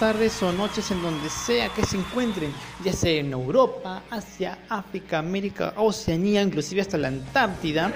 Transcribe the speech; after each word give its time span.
tardes 0.00 0.42
o 0.42 0.50
noches 0.50 0.90
en 0.92 1.02
donde 1.02 1.28
sea 1.28 1.68
que 1.74 1.84
se 1.84 1.98
encuentren, 1.98 2.50
ya 2.82 2.90
sea 2.94 3.20
en 3.20 3.32
Europa, 3.32 4.02
Asia, 4.08 4.58
África, 4.70 5.18
América, 5.18 5.74
Oceanía, 5.76 6.40
inclusive 6.40 6.80
hasta 6.80 6.96
la 6.96 7.08
Antártida. 7.08 7.92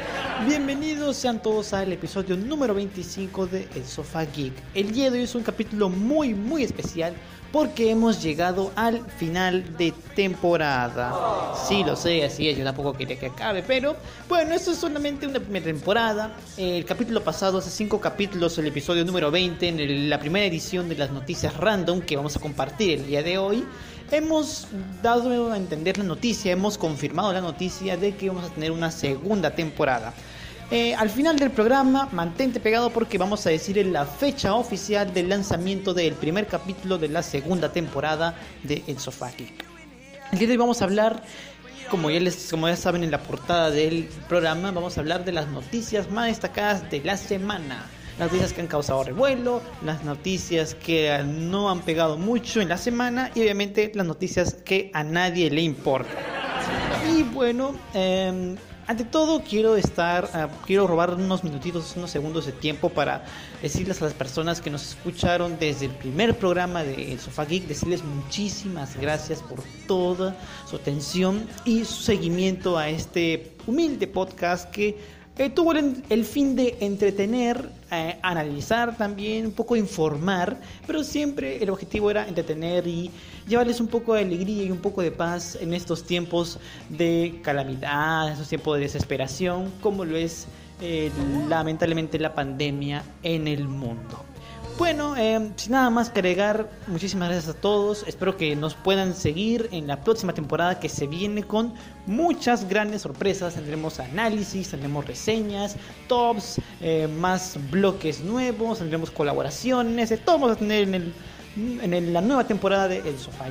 Bienvenidos 0.46 1.16
sean 1.16 1.40
todos 1.40 1.72
al 1.72 1.94
episodio 1.94 2.36
número 2.36 2.74
25 2.74 3.46
de 3.46 3.66
El 3.74 3.86
Sofá 3.86 4.26
Geek. 4.26 4.52
El 4.74 4.92
día 4.92 5.10
de 5.10 5.20
hoy 5.20 5.24
es 5.24 5.34
un 5.34 5.44
capítulo 5.44 5.88
muy 5.88 6.34
muy 6.34 6.62
especial 6.62 7.14
porque 7.54 7.88
hemos 7.88 8.20
llegado 8.20 8.72
al 8.74 9.06
final 9.12 9.76
de 9.76 9.94
temporada. 10.16 11.54
Sí, 11.68 11.84
lo 11.84 11.94
sé, 11.94 12.24
así 12.24 12.48
es, 12.48 12.58
yo 12.58 12.64
tampoco 12.64 12.94
quería 12.94 13.16
que 13.16 13.26
acabe, 13.26 13.62
pero 13.62 13.94
bueno, 14.28 14.56
esto 14.56 14.72
es 14.72 14.78
solamente 14.78 15.24
una 15.24 15.38
primera 15.38 15.66
temporada. 15.66 16.34
El 16.56 16.84
capítulo 16.84 17.22
pasado, 17.22 17.58
hace 17.58 17.70
cinco 17.70 18.00
capítulos, 18.00 18.58
el 18.58 18.66
episodio 18.66 19.04
número 19.04 19.30
20, 19.30 19.68
en 19.68 20.10
la 20.10 20.18
primera 20.18 20.44
edición 20.44 20.88
de 20.88 20.96
las 20.96 21.12
noticias 21.12 21.56
random 21.56 22.00
que 22.00 22.16
vamos 22.16 22.34
a 22.34 22.40
compartir 22.40 22.98
el 22.98 23.06
día 23.06 23.22
de 23.22 23.38
hoy. 23.38 23.64
Hemos 24.10 24.66
dado 25.00 25.52
a 25.52 25.56
entender 25.56 25.96
la 25.96 26.04
noticia, 26.04 26.50
hemos 26.50 26.76
confirmado 26.76 27.32
la 27.32 27.40
noticia 27.40 27.96
de 27.96 28.16
que 28.16 28.30
vamos 28.30 28.50
a 28.50 28.52
tener 28.52 28.72
una 28.72 28.90
segunda 28.90 29.52
temporada. 29.52 30.12
Eh, 30.70 30.94
al 30.94 31.10
final 31.10 31.38
del 31.38 31.50
programa, 31.50 32.08
mantente 32.12 32.58
pegado 32.58 32.90
porque 32.90 33.18
vamos 33.18 33.46
a 33.46 33.50
decir 33.50 33.76
la 33.86 34.06
fecha 34.06 34.54
oficial 34.54 35.12
del 35.12 35.28
lanzamiento 35.28 35.92
del 35.92 36.14
primer 36.14 36.46
capítulo 36.46 36.96
de 36.96 37.08
la 37.08 37.22
segunda 37.22 37.70
temporada 37.70 38.34
de 38.62 38.82
El 38.86 38.98
Sofá 38.98 39.30
El 40.32 40.38
día 40.38 40.48
de 40.48 40.52
hoy 40.54 40.56
vamos 40.56 40.80
a 40.80 40.86
hablar, 40.86 41.22
como 41.90 42.10
ya, 42.10 42.18
les, 42.18 42.50
como 42.50 42.66
ya 42.66 42.76
saben 42.76 43.04
en 43.04 43.10
la 43.10 43.18
portada 43.18 43.70
del 43.70 44.08
programa, 44.26 44.70
vamos 44.70 44.96
a 44.96 45.00
hablar 45.00 45.24
de 45.24 45.32
las 45.32 45.48
noticias 45.48 46.10
más 46.10 46.28
destacadas 46.28 46.90
de 46.90 47.04
la 47.04 47.18
semana. 47.18 47.84
Las 48.18 48.28
noticias 48.28 48.52
que 48.52 48.60
han 48.62 48.68
causado 48.68 49.04
revuelo, 49.04 49.60
las 49.84 50.02
noticias 50.04 50.74
que 50.74 51.22
no 51.26 51.68
han 51.68 51.82
pegado 51.82 52.16
mucho 52.16 52.60
en 52.60 52.68
la 52.68 52.78
semana 52.78 53.30
y 53.34 53.40
obviamente 53.42 53.92
las 53.94 54.06
noticias 54.06 54.54
que 54.64 54.90
a 54.94 55.04
nadie 55.04 55.50
le 55.50 55.60
importan. 55.60 56.16
Y 57.14 57.22
bueno, 57.24 57.74
eh, 57.92 58.56
ante 58.86 59.04
todo 59.04 59.42
quiero 59.42 59.76
estar, 59.76 60.28
ah, 60.34 60.48
quiero 60.66 60.86
robar 60.86 61.14
unos 61.14 61.44
minutitos, 61.44 61.94
unos 61.96 62.10
segundos 62.10 62.46
de 62.46 62.52
tiempo 62.52 62.90
para 62.90 63.24
decirles 63.62 64.00
a 64.02 64.06
las 64.06 64.14
personas 64.14 64.60
que 64.60 64.70
nos 64.70 64.82
escucharon 64.90 65.58
desde 65.58 65.86
el 65.86 65.92
primer 65.92 66.36
programa 66.36 66.84
de 66.84 67.12
El 67.12 67.20
Sofá 67.20 67.44
Geek, 67.44 67.66
decirles 67.66 68.04
muchísimas 68.04 68.96
gracias 68.96 69.40
por 69.40 69.62
toda 69.86 70.36
su 70.68 70.76
atención 70.76 71.46
y 71.64 71.84
su 71.84 72.02
seguimiento 72.02 72.76
a 72.76 72.88
este 72.88 73.56
humilde 73.66 74.06
podcast 74.06 74.70
que 74.70 74.98
eh, 75.36 75.50
tuvo 75.50 75.72
el, 75.72 76.24
fin 76.24 76.54
de 76.54 76.76
entretener, 76.80 77.68
analizar 78.22 78.96
también, 78.96 79.46
un 79.46 79.52
poco 79.52 79.76
informar, 79.76 80.56
pero 80.86 81.02
siempre 81.02 81.62
el 81.62 81.70
objetivo 81.70 82.10
era 82.10 82.26
entretener 82.26 82.86
y 82.86 83.10
llevarles 83.46 83.80
un 83.80 83.88
poco 83.88 84.14
de 84.14 84.22
alegría 84.22 84.64
y 84.64 84.70
un 84.70 84.78
poco 84.78 85.02
de 85.02 85.10
paz 85.10 85.56
en 85.60 85.74
estos 85.74 86.04
tiempos 86.04 86.58
de 86.88 87.40
calamidad, 87.42 88.26
en 88.26 88.32
estos 88.32 88.48
tiempos 88.48 88.76
de 88.76 88.82
desesperación, 88.82 89.70
como 89.80 90.04
lo 90.04 90.16
es 90.16 90.46
eh, 90.80 91.10
lamentablemente 91.48 92.18
la 92.18 92.34
pandemia 92.34 93.04
en 93.22 93.48
el 93.48 93.68
mundo. 93.68 94.24
Bueno, 94.76 95.14
eh, 95.16 95.52
sin 95.54 95.70
nada 95.70 95.88
más 95.88 96.10
que 96.10 96.18
agregar, 96.18 96.68
muchísimas 96.88 97.28
gracias 97.28 97.54
a 97.54 97.60
todos. 97.60 98.04
Espero 98.08 98.36
que 98.36 98.56
nos 98.56 98.74
puedan 98.74 99.14
seguir 99.14 99.68
en 99.70 99.86
la 99.86 100.02
próxima 100.02 100.34
temporada 100.34 100.80
que 100.80 100.88
se 100.88 101.06
viene 101.06 101.44
con 101.44 101.74
muchas 102.06 102.68
grandes 102.68 103.02
sorpresas. 103.02 103.54
Tendremos 103.54 104.00
análisis, 104.00 104.70
tendremos 104.70 105.06
reseñas, 105.06 105.76
tops, 106.08 106.60
eh, 106.80 107.06
más 107.06 107.56
bloques 107.70 108.18
nuevos, 108.24 108.78
tendremos 108.78 109.12
colaboraciones, 109.12 110.12
todo 110.24 110.40
vamos 110.40 110.56
a 110.56 110.58
tener 110.58 110.88
en, 110.88 110.94
el, 110.94 111.14
en 111.94 112.12
la 112.12 112.20
nueva 112.20 112.44
temporada 112.44 112.88
de 112.88 112.98
El 112.98 113.16
Sofá 113.16 113.44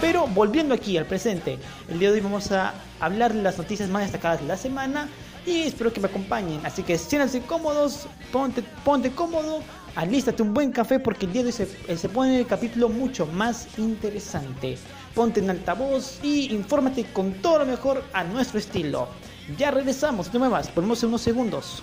Pero 0.00 0.26
volviendo 0.28 0.72
aquí 0.72 0.96
al 0.96 1.04
presente, 1.04 1.58
el 1.90 1.98
día 1.98 2.08
de 2.08 2.14
hoy 2.14 2.22
vamos 2.22 2.50
a 2.50 2.72
hablar 2.98 3.34
de 3.34 3.42
las 3.42 3.58
noticias 3.58 3.90
más 3.90 4.04
destacadas 4.04 4.40
de 4.40 4.46
la 4.46 4.56
semana 4.56 5.06
y 5.44 5.64
espero 5.64 5.92
que 5.92 6.00
me 6.00 6.08
acompañen. 6.08 6.64
Así 6.64 6.82
que 6.82 6.96
siéntanse 6.96 7.42
cómodos, 7.42 8.08
ponte, 8.32 8.62
ponte 8.84 9.10
cómodo 9.10 9.60
alístate 9.96 10.42
un 10.42 10.54
buen 10.54 10.70
café 10.70 11.00
porque 11.00 11.26
el 11.26 11.32
día 11.32 11.42
de 11.42 11.48
hoy 11.48 11.52
se, 11.52 11.96
se 11.96 12.08
pone 12.08 12.38
el 12.38 12.46
capítulo 12.46 12.88
mucho 12.88 13.26
más 13.26 13.66
interesante. 13.78 14.78
Ponte 15.14 15.40
en 15.40 15.50
altavoz 15.50 16.20
y 16.22 16.54
infórmate 16.54 17.04
con 17.12 17.32
todo 17.34 17.60
lo 17.60 17.66
mejor 17.66 18.04
a 18.12 18.22
nuestro 18.22 18.58
estilo. 18.58 19.08
Ya 19.58 19.70
regresamos, 19.70 20.32
no 20.32 20.40
me 20.40 20.48
vas, 20.48 20.68
ponemos 20.68 21.02
unos 21.02 21.22
segundos. 21.22 21.82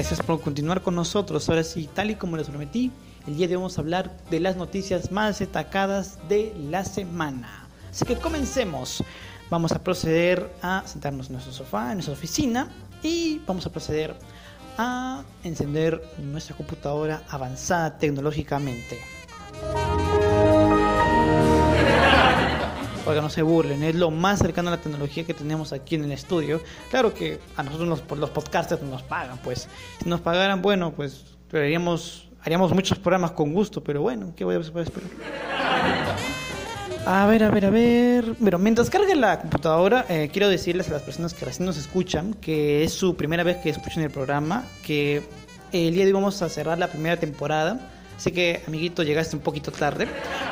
Gracias 0.00 0.22
por 0.22 0.40
continuar 0.40 0.80
con 0.80 0.94
nosotros. 0.94 1.46
Ahora 1.50 1.62
sí, 1.62 1.86
tal 1.92 2.10
y 2.10 2.14
como 2.14 2.38
les 2.38 2.48
prometí, 2.48 2.90
el 3.26 3.36
día 3.36 3.46
de 3.46 3.56
hoy 3.56 3.60
vamos 3.60 3.76
a 3.76 3.82
hablar 3.82 4.10
de 4.30 4.40
las 4.40 4.56
noticias 4.56 5.12
más 5.12 5.40
destacadas 5.40 6.18
de 6.26 6.54
la 6.70 6.86
semana. 6.86 7.68
Así 7.90 8.06
que 8.06 8.16
comencemos. 8.16 9.04
Vamos 9.50 9.72
a 9.72 9.84
proceder 9.84 10.50
a 10.62 10.84
sentarnos 10.86 11.26
en 11.26 11.34
nuestro 11.34 11.52
sofá, 11.52 11.90
en 11.90 11.96
nuestra 11.96 12.14
oficina, 12.14 12.70
y 13.02 13.42
vamos 13.46 13.66
a 13.66 13.72
proceder 13.72 14.16
a 14.78 15.22
encender 15.44 16.02
nuestra 16.16 16.56
computadora 16.56 17.22
avanzada 17.28 17.98
tecnológicamente. 17.98 18.98
Oiga, 23.10 23.22
no 23.22 23.28
se 23.28 23.42
burlen, 23.42 23.82
es 23.82 23.96
lo 23.96 24.12
más 24.12 24.38
cercano 24.38 24.68
a 24.68 24.76
la 24.76 24.80
tecnología 24.80 25.24
que 25.24 25.34
tenemos 25.34 25.72
aquí 25.72 25.96
en 25.96 26.04
el 26.04 26.12
estudio. 26.12 26.60
Claro 26.90 27.12
que 27.12 27.40
a 27.56 27.64
nosotros 27.64 27.88
los, 27.88 28.18
los 28.18 28.30
podcasters 28.30 28.82
nos 28.82 29.02
pagan, 29.02 29.38
pues. 29.38 29.68
Si 30.00 30.08
nos 30.08 30.20
pagaran, 30.20 30.62
bueno, 30.62 30.92
pues 30.92 31.24
haríamos, 31.52 32.28
haríamos 32.40 32.72
muchos 32.72 33.00
programas 33.00 33.32
con 33.32 33.52
gusto, 33.52 33.82
pero 33.82 34.00
bueno, 34.00 34.32
¿qué 34.36 34.44
voy 34.44 34.54
a 34.54 34.60
esperar? 34.60 34.86
A 37.04 37.26
ver, 37.26 37.42
a 37.42 37.50
ver, 37.50 37.66
a 37.66 37.70
ver. 37.70 38.36
Bueno, 38.38 38.58
mientras 38.58 38.88
cargue 38.88 39.16
la 39.16 39.40
computadora, 39.40 40.06
eh, 40.08 40.30
quiero 40.32 40.48
decirles 40.48 40.88
a 40.88 40.92
las 40.92 41.02
personas 41.02 41.34
que 41.34 41.44
recién 41.44 41.66
nos 41.66 41.78
escuchan 41.78 42.34
que 42.34 42.84
es 42.84 42.92
su 42.92 43.16
primera 43.16 43.42
vez 43.42 43.56
que 43.56 43.70
escuchan 43.70 44.04
el 44.04 44.10
programa, 44.10 44.66
que 44.86 45.24
el 45.72 45.94
día 45.94 46.04
de 46.04 46.10
hoy 46.10 46.12
vamos 46.12 46.42
a 46.42 46.48
cerrar 46.48 46.78
la 46.78 46.86
primera 46.86 47.16
temporada 47.16 47.90
Sé 48.20 48.32
que, 48.32 48.62
amiguito, 48.66 49.02
llegaste 49.02 49.34
un 49.34 49.40
poquito 49.40 49.72
tarde. 49.72 50.06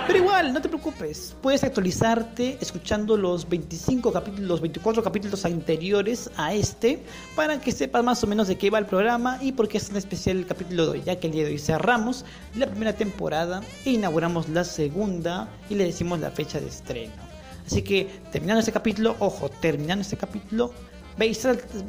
Pero 0.07 0.19
igual, 0.21 0.55
no 0.55 0.63
te 0.63 0.71
preocupes. 0.71 1.37
Puedes 1.43 1.63
actualizarte 1.63 2.57
escuchando 2.63 3.15
los 3.15 3.47
25 3.47 4.11
capítulos, 4.11 4.49
los 4.49 4.61
24 4.63 5.03
capítulos 5.03 5.45
anteriores 5.45 6.31
a 6.39 6.55
este 6.55 7.03
para 7.37 7.61
que 7.61 7.71
sepas 7.71 8.03
más 8.03 8.25
o 8.25 8.27
menos 8.27 8.49
de 8.49 8.57
qué 8.57 8.71
va 8.71 8.79
el 8.79 8.87
programa 8.87 9.39
y 9.43 9.53
por 9.53 9.69
qué 9.69 9.77
es 9.77 9.91
en 9.91 9.99
especial 9.99 10.39
el 10.39 10.47
capítulo 10.47 10.85
de 10.87 10.91
hoy, 10.93 11.03
ya 11.05 11.21
que 11.21 11.27
el 11.27 11.35
día 11.35 11.45
de 11.45 11.51
hoy 11.51 11.59
cerramos 11.59 12.25
la 12.55 12.69
primera 12.69 12.95
temporada 12.95 13.61
e 13.85 13.91
inauguramos 13.91 14.49
la 14.49 14.65
segunda 14.65 15.51
y 15.69 15.75
le 15.75 15.85
decimos 15.85 16.21
la 16.21 16.31
fecha 16.31 16.61
de 16.61 16.69
estreno. 16.69 17.13
Así 17.67 17.83
que, 17.83 18.09
terminando 18.33 18.61
este 18.61 18.73
capítulo, 18.73 19.15
ojo, 19.19 19.51
terminando 19.51 20.01
este 20.01 20.17
capítulo, 20.17 20.73
ve 21.19 21.27
y, 21.27 21.37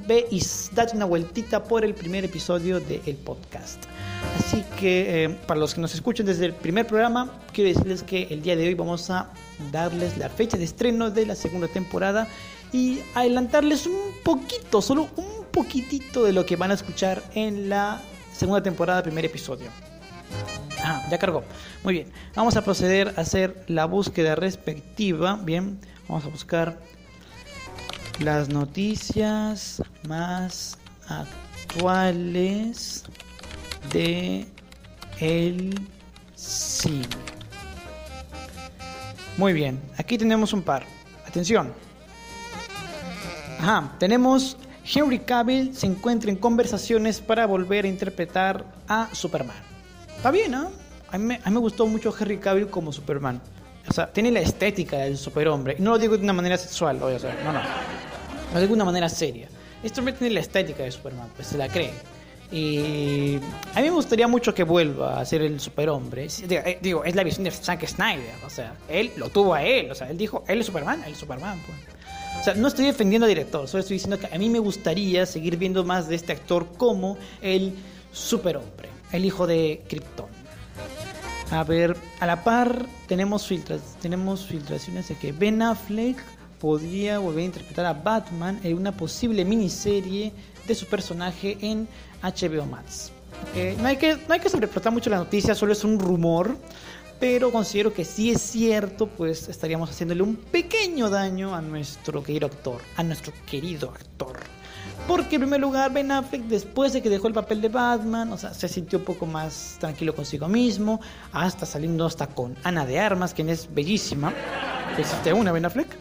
ve 0.07 0.27
y 0.31 0.43
date 0.73 0.95
una 0.95 1.05
vueltita 1.05 1.63
por 1.63 1.85
el 1.85 1.93
primer 1.93 2.25
episodio 2.25 2.79
del 2.79 3.15
podcast. 3.17 3.83
Así 4.37 4.63
que 4.79 5.25
eh, 5.25 5.29
para 5.47 5.59
los 5.59 5.75
que 5.75 5.81
nos 5.81 5.93
escuchan 5.93 6.25
desde 6.25 6.45
el 6.45 6.53
primer 6.53 6.87
programa, 6.87 7.31
quiero 7.53 7.69
decirles 7.69 8.03
que 8.03 8.27
el 8.31 8.41
día 8.41 8.55
de 8.55 8.67
hoy 8.67 8.73
vamos 8.73 9.09
a 9.09 9.29
darles 9.71 10.17
la 10.17 10.29
fecha 10.29 10.57
de 10.57 10.63
estreno 10.63 11.11
de 11.11 11.25
la 11.25 11.35
segunda 11.35 11.67
temporada 11.67 12.27
y 12.73 12.99
adelantarles 13.13 13.85
un 13.85 13.99
poquito, 14.23 14.81
solo 14.81 15.09
un 15.15 15.45
poquitito 15.51 16.23
de 16.23 16.33
lo 16.33 16.45
que 16.45 16.55
van 16.55 16.71
a 16.71 16.73
escuchar 16.73 17.23
en 17.35 17.69
la 17.69 18.01
segunda 18.33 18.61
temporada, 18.61 19.03
primer 19.03 19.25
episodio. 19.25 19.69
Ah, 20.83 21.05
ya 21.09 21.17
cargó. 21.17 21.43
Muy 21.83 21.93
bien. 21.93 22.11
Vamos 22.35 22.55
a 22.55 22.63
proceder 22.63 23.13
a 23.15 23.21
hacer 23.21 23.63
la 23.67 23.85
búsqueda 23.85 24.35
respectiva. 24.35 25.39
Bien, 25.43 25.79
vamos 26.07 26.25
a 26.25 26.29
buscar 26.29 26.79
las 28.19 28.49
noticias 28.49 29.81
más 30.07 30.77
actuales 31.07 33.03
de 33.93 34.45
el 35.19 35.79
cine. 36.35 37.07
Muy 39.37 39.53
bien, 39.53 39.79
aquí 39.97 40.17
tenemos 40.17 40.53
un 40.53 40.61
par. 40.61 40.83
Atención. 41.25 41.71
Ajá, 43.59 43.93
tenemos 43.99 44.57
Henry 44.91 45.19
Cavill 45.19 45.75
se 45.75 45.85
encuentra 45.85 46.31
en 46.31 46.37
conversaciones 46.37 47.21
para 47.21 47.45
volver 47.45 47.85
a 47.85 47.87
interpretar 47.87 48.65
a 48.87 49.07
Superman. 49.13 49.55
Está 50.15 50.31
bien, 50.31 50.51
¿no? 50.51 50.71
A 51.11 51.17
mí, 51.17 51.37
me, 51.37 51.59
gustó 51.59 51.85
mucho 51.85 52.13
Henry 52.17 52.37
Cavill 52.37 52.67
como 52.67 52.91
Superman. 52.91 53.39
O 53.87 53.93
sea, 53.93 54.11
tiene 54.11 54.31
la 54.31 54.39
estética 54.41 54.97
del 54.97 55.17
superhombre. 55.17 55.75
Y 55.77 55.81
no 55.81 55.91
lo 55.91 55.99
digo 55.99 56.17
de 56.17 56.23
una 56.23 56.33
manera 56.33 56.57
sexual, 56.57 57.01
o 57.01 57.19
sea, 57.19 57.35
no, 57.43 57.53
no. 57.53 57.59
De 58.53 58.65
una 58.65 58.85
manera 58.85 59.09
seria. 59.09 59.47
Hombre 59.97 60.13
tiene 60.13 60.33
la 60.33 60.39
estética 60.41 60.83
de 60.83 60.91
Superman, 60.91 61.29
pues 61.35 61.47
se 61.47 61.57
la 61.57 61.67
cree. 61.67 61.93
Y 62.51 63.35
a 63.75 63.81
mí 63.81 63.83
me 63.83 63.91
gustaría 63.91 64.27
mucho 64.27 64.55
que 64.55 64.63
vuelva 64.63 65.19
a 65.19 65.25
ser 65.25 65.43
el 65.43 65.59
superhombre. 65.59 66.27
Eh, 66.49 66.79
digo, 66.81 67.03
es 67.03 67.15
la 67.15 67.23
visión 67.23 67.43
de 67.43 67.51
Zack 67.51 67.85
Snyder. 67.85 68.33
O 68.45 68.49
sea, 68.49 68.75
él 68.89 69.11
lo 69.17 69.29
tuvo 69.29 69.53
a 69.53 69.63
él. 69.63 69.91
O 69.91 69.95
sea, 69.95 70.09
él 70.09 70.17
dijo, 70.17 70.43
él 70.47 70.59
es 70.59 70.65
Superman, 70.65 71.03
él 71.05 71.13
es 71.13 71.19
Superman. 71.19 71.61
Pues. 71.65 71.99
O 72.39 72.43
sea, 72.43 72.53
no 72.55 72.69
estoy 72.69 72.85
defendiendo 72.85 73.25
al 73.25 73.29
director, 73.29 73.67
solo 73.67 73.81
estoy 73.81 73.95
diciendo 73.95 74.17
que 74.17 74.33
a 74.33 74.37
mí 74.37 74.49
me 74.49 74.59
gustaría 74.59 75.25
seguir 75.25 75.57
viendo 75.57 75.83
más 75.83 76.07
de 76.07 76.15
este 76.15 76.31
actor 76.31 76.67
como 76.77 77.17
el 77.41 77.75
superhombre, 78.13 78.87
el 79.11 79.25
hijo 79.25 79.45
de 79.45 79.83
Krypton. 79.89 80.29
A 81.51 81.63
ver, 81.63 81.97
a 82.19 82.25
la 82.25 82.43
par 82.43 82.85
tenemos, 83.07 83.45
filtras, 83.45 83.81
tenemos 84.01 84.45
filtraciones 84.45 85.09
de 85.09 85.15
que 85.15 85.33
Ben 85.33 85.61
Affleck 85.61 86.17
podría 86.59 87.19
volver 87.19 87.43
a 87.43 87.45
interpretar 87.45 87.85
a 87.85 87.93
Batman 87.93 88.59
en 88.63 88.77
una 88.77 88.91
posible 88.91 89.45
miniserie 89.45 90.33
de 90.67 90.75
su 90.75 90.85
personaje 90.85 91.57
en 91.61 91.87
HBO 92.21 92.65
Max. 92.65 93.11
no, 93.79 93.87
hay 93.87 93.97
que, 93.97 94.15
no 94.15 94.33
hay 94.33 94.39
que 94.39 94.91
mucho 94.91 95.09
la 95.09 95.17
noticia, 95.17 95.55
solo 95.55 95.73
es 95.73 95.83
un 95.83 95.99
rumor, 95.99 96.57
pero 97.19 97.51
considero 97.51 97.93
que 97.93 98.05
si 98.05 98.31
es 98.31 98.41
cierto, 98.41 99.07
pues 99.07 99.49
estaríamos 99.49 99.89
haciéndole 99.89 100.21
un 100.21 100.35
pequeño 100.35 101.09
daño 101.09 101.53
a 101.53 101.61
nuestro 101.61 102.23
querido 102.23 102.47
actor, 102.47 102.81
a 102.95 103.03
nuestro 103.03 103.33
querido 103.49 103.89
actor. 103.89 104.37
Porque 105.07 105.35
en 105.35 105.41
primer 105.41 105.59
lugar, 105.59 105.91
Ben 105.91 106.11
Affleck, 106.11 106.43
después 106.43 106.93
de 106.93 107.01
que 107.01 107.09
dejó 107.09 107.27
el 107.27 107.33
papel 107.33 107.61
de 107.61 107.69
Batman, 107.69 108.31
o 108.31 108.37
sea, 108.37 108.53
se 108.53 108.67
sintió 108.67 108.99
un 108.99 109.05
poco 109.05 109.25
más 109.25 109.77
tranquilo 109.79 110.15
consigo 110.15 110.47
mismo, 110.47 111.01
hasta 111.33 111.65
saliendo 111.65 112.05
hasta 112.05 112.27
con 112.27 112.55
Ana 112.63 112.85
de 112.85 112.99
Armas, 112.99 113.33
quien 113.33 113.49
es 113.49 113.73
bellísima. 113.73 114.33
Existe 114.97 115.33
una 115.33 115.51
Ben 115.51 115.65
Affleck. 115.65 115.97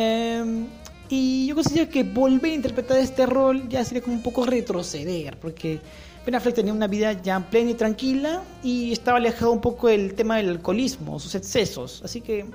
Eh, 0.00 0.66
y 1.08 1.46
yo 1.46 1.54
considero 1.56 1.90
que 1.90 2.04
volver 2.04 2.52
a 2.52 2.54
interpretar 2.54 2.98
este 2.98 3.26
rol 3.26 3.68
ya 3.68 3.84
sería 3.84 4.02
como 4.02 4.14
un 4.14 4.22
poco 4.22 4.44
retroceder, 4.44 5.38
porque 5.38 5.80
Ben 6.24 6.34
Affleck 6.34 6.54
tenía 6.54 6.72
una 6.72 6.86
vida 6.86 7.14
ya 7.14 7.40
plena 7.40 7.70
y 7.70 7.74
tranquila 7.74 8.42
y 8.62 8.92
estaba 8.92 9.18
alejado 9.18 9.50
un 9.50 9.60
poco 9.60 9.88
del 9.88 10.14
tema 10.14 10.36
del 10.36 10.50
alcoholismo, 10.50 11.18
sus 11.18 11.34
excesos. 11.34 12.02
Así 12.04 12.20
que 12.20 12.46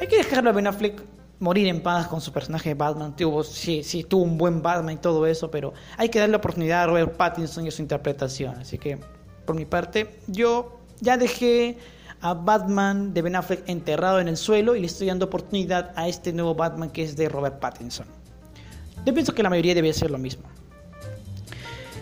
hay 0.00 0.06
que 0.08 0.16
dejarlo 0.16 0.50
a 0.50 0.52
Ben 0.54 0.66
Affleck 0.66 1.02
morir 1.38 1.68
en 1.68 1.82
paz 1.82 2.08
con 2.08 2.20
su 2.20 2.32
personaje 2.32 2.70
de 2.70 2.74
Batman. 2.74 3.14
Tuvo, 3.14 3.44
sí, 3.44 3.84
sí, 3.84 4.02
tuvo 4.02 4.24
un 4.24 4.36
buen 4.36 4.60
Batman 4.60 4.94
y 4.94 4.98
todo 4.98 5.26
eso, 5.26 5.50
pero 5.50 5.72
hay 5.96 6.08
que 6.08 6.18
darle 6.18 6.32
la 6.32 6.38
oportunidad 6.38 6.82
a 6.82 6.86
Robert 6.86 7.16
Pattinson 7.16 7.64
y 7.64 7.68
a 7.68 7.70
su 7.70 7.82
interpretación. 7.82 8.56
Así 8.56 8.78
que, 8.78 8.98
por 9.44 9.54
mi 9.54 9.66
parte, 9.66 10.18
yo 10.26 10.80
ya 11.00 11.16
dejé 11.16 11.76
a 12.22 12.34
Batman 12.34 13.12
de 13.12 13.20
Ben 13.20 13.36
Affleck 13.36 13.68
enterrado 13.68 14.20
en 14.20 14.28
el 14.28 14.36
suelo 14.36 14.76
y 14.76 14.80
le 14.80 14.86
estoy 14.86 15.08
dando 15.08 15.26
oportunidad 15.26 15.92
a 15.96 16.08
este 16.08 16.32
nuevo 16.32 16.54
Batman 16.54 16.90
que 16.90 17.02
es 17.02 17.16
de 17.16 17.28
Robert 17.28 17.58
Pattinson. 17.58 18.06
Yo 19.04 19.12
pienso 19.12 19.34
que 19.34 19.42
la 19.42 19.50
mayoría 19.50 19.74
debe 19.74 19.92
ser 19.92 20.10
lo 20.10 20.18
mismo. 20.18 20.44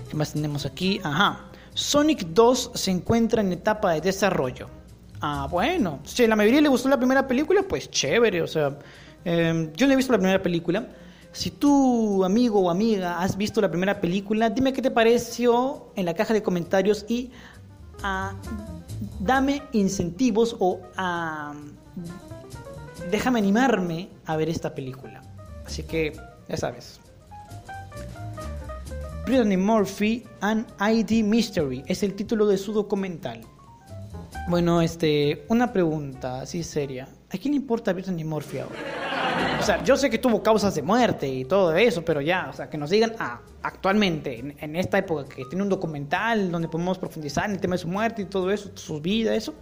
¿Qué 0.08 0.16
más 0.16 0.34
tenemos 0.34 0.66
aquí? 0.66 1.00
Ajá. 1.02 1.46
Sonic 1.72 2.26
2 2.26 2.72
se 2.74 2.90
encuentra 2.90 3.40
en 3.40 3.52
etapa 3.52 3.92
de 3.92 4.02
desarrollo. 4.02 4.68
Ah, 5.22 5.48
bueno. 5.50 6.00
Si 6.04 6.24
a 6.24 6.28
la 6.28 6.36
mayoría 6.36 6.60
le 6.60 6.68
gustó 6.68 6.88
la 6.90 6.98
primera 6.98 7.26
película, 7.26 7.62
pues 7.62 7.90
chévere. 7.90 8.42
O 8.42 8.46
sea, 8.46 8.78
em, 9.24 9.72
yo 9.72 9.86
no 9.86 9.94
he 9.94 9.96
visto 9.96 10.12
la 10.12 10.18
primera 10.18 10.42
película. 10.42 10.88
Si 11.32 11.50
tú, 11.50 12.24
amigo 12.24 12.60
o 12.60 12.70
amiga, 12.70 13.20
has 13.20 13.36
visto 13.36 13.60
la 13.60 13.70
primera 13.70 14.00
película, 14.00 14.50
dime 14.50 14.72
qué 14.72 14.82
te 14.82 14.90
pareció 14.90 15.92
en 15.94 16.04
la 16.04 16.14
caja 16.14 16.34
de 16.34 16.42
comentarios 16.42 17.06
y 17.08 17.30
ah, 18.02 18.34
dame 19.18 19.62
incentivos 19.72 20.56
o 20.58 20.80
déjame 23.10 23.38
animarme 23.38 24.08
a 24.26 24.36
ver 24.36 24.48
esta 24.48 24.74
película. 24.74 25.22
Así 25.64 25.82
que, 25.82 26.12
ya 26.48 26.56
sabes. 26.56 27.00
Brittany 29.26 29.56
Murphy 29.56 30.24
and 30.40 30.66
ID 30.80 31.22
Mystery 31.24 31.84
es 31.86 32.02
el 32.02 32.14
título 32.14 32.46
de 32.46 32.58
su 32.58 32.72
documental. 32.72 33.40
Bueno, 34.48 34.82
este, 34.82 35.44
una 35.48 35.72
pregunta 35.72 36.40
así 36.40 36.62
seria. 36.64 37.08
¿A 37.32 37.38
quién 37.38 37.52
le 37.54 37.60
importa 37.60 37.92
Brittany 37.92 38.24
Murphy 38.24 38.58
ahora? 38.58 39.09
O 39.60 39.62
sea, 39.62 39.84
yo 39.84 39.94
sé 39.94 40.08
que 40.08 40.16
tuvo 40.16 40.42
causas 40.42 40.74
de 40.74 40.80
muerte 40.80 41.28
y 41.28 41.44
todo 41.44 41.76
eso, 41.76 42.02
pero 42.02 42.22
ya, 42.22 42.48
o 42.48 42.54
sea, 42.54 42.70
que 42.70 42.78
nos 42.78 42.88
digan 42.88 43.12
ah, 43.18 43.42
actualmente, 43.62 44.54
en, 44.58 44.74
esta 44.74 44.96
época, 44.96 45.28
que 45.28 45.44
tiene 45.44 45.62
un 45.62 45.68
documental 45.68 46.50
donde 46.50 46.66
podemos 46.66 46.96
profundizar 46.96 47.44
en 47.44 47.52
el 47.52 47.60
tema 47.60 47.74
de 47.74 47.78
su 47.78 47.88
muerte 47.88 48.22
y 48.22 48.24
todo 48.24 48.50
eso, 48.50 48.70
su 48.74 49.02
vida, 49.02 49.34
eso, 49.34 49.52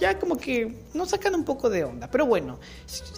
ya 0.00 0.18
como 0.18 0.36
que 0.36 0.84
nos 0.92 1.10
sacan 1.10 1.36
un 1.36 1.44
poco 1.44 1.70
de 1.70 1.84
onda. 1.84 2.10
Pero 2.10 2.26
bueno, 2.26 2.58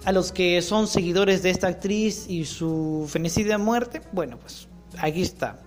a 0.04 0.12
los 0.12 0.30
que 0.30 0.60
son 0.60 0.88
seguidores 0.88 1.42
de 1.42 1.48
esta 1.48 1.68
actriz 1.68 2.26
y 2.28 2.44
su 2.44 3.08
fenecida 3.10 3.56
muerte, 3.56 4.02
bueno, 4.12 4.36
pues 4.38 4.68
aquí 4.98 5.22
está, 5.22 5.58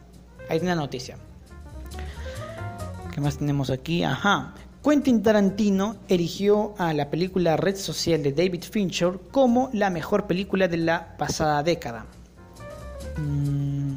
ahí 0.49 0.59
tiene 0.59 0.75
la 0.75 0.81
noticia. 0.81 1.17
¿Qué 3.11 3.21
más 3.21 3.39
tenemos 3.39 3.71
aquí? 3.71 4.03
Ajá. 4.03 4.53
Quentin 4.83 5.23
Tarantino 5.23 5.95
erigió 6.09 6.73
a 6.77 6.91
la 6.93 7.09
película 7.09 7.55
Red 7.55 7.77
Social 7.77 8.21
de 8.21 8.33
David 8.33 8.63
Fincher 8.69 9.13
como 9.31 9.69
la 9.71 9.89
mejor 9.89 10.27
película 10.27 10.67
de 10.67 10.75
la 10.75 11.15
pasada 11.17 11.63
década. 11.63 12.05
Mm, 13.15 13.95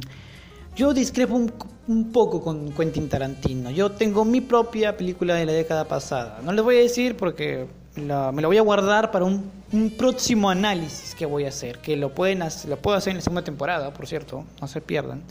yo 0.76 0.94
discrepo 0.94 1.34
un, 1.34 2.12
poco 2.12 2.40
con 2.40 2.70
Quentin 2.70 3.08
Tarantino. 3.08 3.72
Yo 3.72 3.90
tengo 3.90 4.24
mi 4.24 4.40
propia 4.40 4.96
película 4.96 5.34
de 5.34 5.46
la 5.46 5.52
década 5.52 5.88
pasada. 5.88 6.40
No 6.44 6.52
les 6.52 6.64
voy 6.64 6.76
a 6.76 6.80
decir 6.80 7.16
porque 7.16 7.66
me 7.96 8.04
la 8.06 8.46
voy 8.46 8.58
a 8.58 8.62
guardar 8.62 9.10
para 9.10 9.24
un, 9.24 9.50
próximo 9.98 10.50
análisis 10.50 11.16
que 11.16 11.26
voy 11.26 11.46
a 11.46 11.48
hacer. 11.48 11.78
Que 11.78 11.96
lo, 11.96 12.14
pueden 12.14 12.38
lo 12.68 12.76
puedo 12.76 12.96
hacer 12.96 13.10
en 13.10 13.16
la 13.16 13.22
segunda 13.22 13.42
temporada, 13.42 13.92
por 13.92 14.06
cierto. 14.06 14.44
No 14.60 14.68
se 14.68 14.80
pierdan. 14.80 15.22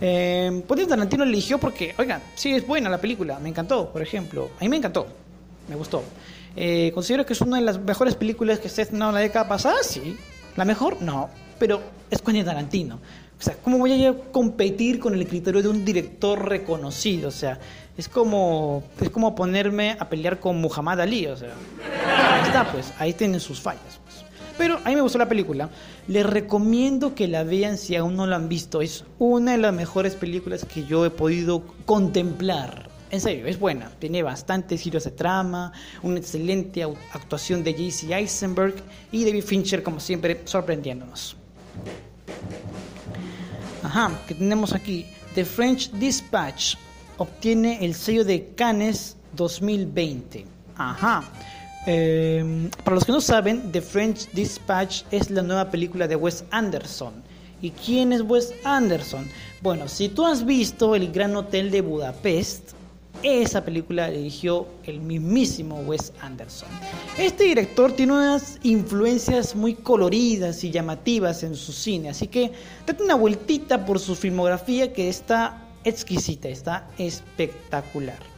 Eh, 0.00 0.62
Tarantino 0.88 1.24
eligió 1.24 1.58
porque, 1.58 1.94
oigan, 1.98 2.22
sí 2.34 2.52
es 2.52 2.66
buena 2.66 2.90
la 2.90 2.98
película, 2.98 3.38
me 3.38 3.48
encantó, 3.48 3.90
por 3.90 4.02
ejemplo. 4.02 4.50
A 4.58 4.60
mí 4.62 4.68
me 4.68 4.76
encantó, 4.76 5.06
me 5.68 5.76
gustó. 5.76 6.02
Eh, 6.54 6.90
¿Considero 6.94 7.26
que 7.26 7.34
es 7.34 7.40
una 7.40 7.56
de 7.56 7.62
las 7.62 7.78
mejores 7.78 8.14
películas 8.14 8.58
que 8.58 8.68
se 8.68 8.80
ha 8.80 8.84
estrenado 8.84 9.10
en 9.10 9.14
la 9.16 9.20
década 9.20 9.48
pasada? 9.48 9.76
Sí. 9.82 10.16
¿La 10.56 10.64
mejor? 10.64 11.02
No. 11.02 11.28
Pero 11.58 11.82
es 12.10 12.22
Quentin 12.22 12.44
Tarantino. 12.44 12.96
O 13.38 13.42
sea, 13.42 13.56
¿cómo 13.62 13.78
voy 13.78 14.04
a 14.04 14.14
competir 14.32 14.98
con 14.98 15.14
el 15.14 15.26
criterio 15.26 15.62
de 15.62 15.68
un 15.68 15.84
director 15.84 16.48
reconocido? 16.48 17.28
O 17.28 17.32
sea, 17.32 17.58
es 17.96 18.08
como, 18.08 18.82
es 19.00 19.10
como 19.10 19.34
ponerme 19.34 19.96
a 19.98 20.08
pelear 20.08 20.40
con 20.40 20.58
Muhammad 20.60 21.00
Ali. 21.02 21.26
O 21.26 21.36
sea, 21.36 21.50
ahí 22.32 22.46
está, 22.46 22.70
pues, 22.72 22.92
ahí 22.98 23.12
tienen 23.12 23.40
sus 23.40 23.60
fallas. 23.60 24.00
Pero 24.58 24.80
a 24.84 24.88
mí 24.88 24.94
me 24.94 25.02
gustó 25.02 25.18
la 25.18 25.28
película. 25.28 25.68
Les 26.08 26.24
recomiendo 26.24 27.14
que 27.14 27.28
la 27.28 27.44
vean 27.44 27.78
si 27.78 27.96
aún 27.96 28.16
no 28.16 28.26
la 28.26 28.36
han 28.36 28.48
visto. 28.48 28.80
Es 28.80 29.04
una 29.18 29.52
de 29.52 29.58
las 29.58 29.74
mejores 29.74 30.14
películas 30.14 30.64
que 30.64 30.84
yo 30.84 31.04
he 31.04 31.10
podido 31.10 31.62
contemplar. 31.84 32.88
En 33.10 33.20
serio, 33.20 33.46
es 33.46 33.58
buena. 33.58 33.90
Tiene 33.98 34.22
bastantes 34.22 34.80
giros 34.80 35.04
de 35.04 35.12
trama, 35.12 35.72
una 36.02 36.18
excelente 36.18 36.82
actuación 37.12 37.62
de 37.62 37.72
J.C. 37.72 38.12
Eisenberg 38.12 38.74
y 39.12 39.24
David 39.24 39.44
Fincher, 39.44 39.82
como 39.82 40.00
siempre, 40.00 40.42
sorprendiéndonos. 40.44 41.36
Ajá, 43.82 44.10
que 44.26 44.34
tenemos 44.34 44.74
aquí. 44.74 45.06
The 45.34 45.44
French 45.44 45.92
Dispatch 45.92 46.74
obtiene 47.18 47.84
el 47.84 47.94
sello 47.94 48.24
de 48.24 48.48
Cannes 48.56 49.16
2020. 49.34 50.44
Ajá. 50.76 51.22
Em, 51.86 52.68
para 52.82 52.96
los 52.96 53.04
que 53.04 53.12
no 53.12 53.20
saben, 53.20 53.70
The 53.70 53.80
French 53.80 54.28
Dispatch 54.32 55.04
es 55.12 55.30
la 55.30 55.42
nueva 55.42 55.70
película 55.70 56.08
de 56.08 56.16
Wes 56.16 56.44
Anderson. 56.50 57.14
¿Y 57.62 57.70
quién 57.70 58.12
es 58.12 58.22
Wes 58.22 58.52
Anderson? 58.64 59.26
Bueno, 59.62 59.88
si 59.88 60.08
tú 60.08 60.26
has 60.26 60.44
visto 60.44 60.96
El 60.96 61.12
Gran 61.12 61.36
Hotel 61.36 61.70
de 61.70 61.80
Budapest, 61.80 62.72
esa 63.22 63.64
película 63.64 64.10
dirigió 64.10 64.66
el 64.84 65.00
mismísimo 65.00 65.80
Wes 65.80 66.12
Anderson. 66.20 66.68
Este 67.16 67.44
director 67.44 67.92
tiene 67.92 68.12
unas 68.12 68.58
influencias 68.62 69.54
muy 69.54 69.74
coloridas 69.74 70.62
y 70.64 70.70
llamativas 70.70 71.42
en 71.42 71.54
su 71.54 71.72
cine, 71.72 72.10
así 72.10 72.26
que 72.26 72.52
date 72.86 73.02
una 73.02 73.14
vueltita 73.14 73.86
por 73.86 74.00
su 74.00 74.14
filmografía 74.16 74.92
que 74.92 75.08
está 75.08 75.62
exquisita, 75.84 76.48
está 76.48 76.88
espectacular. 76.98 78.35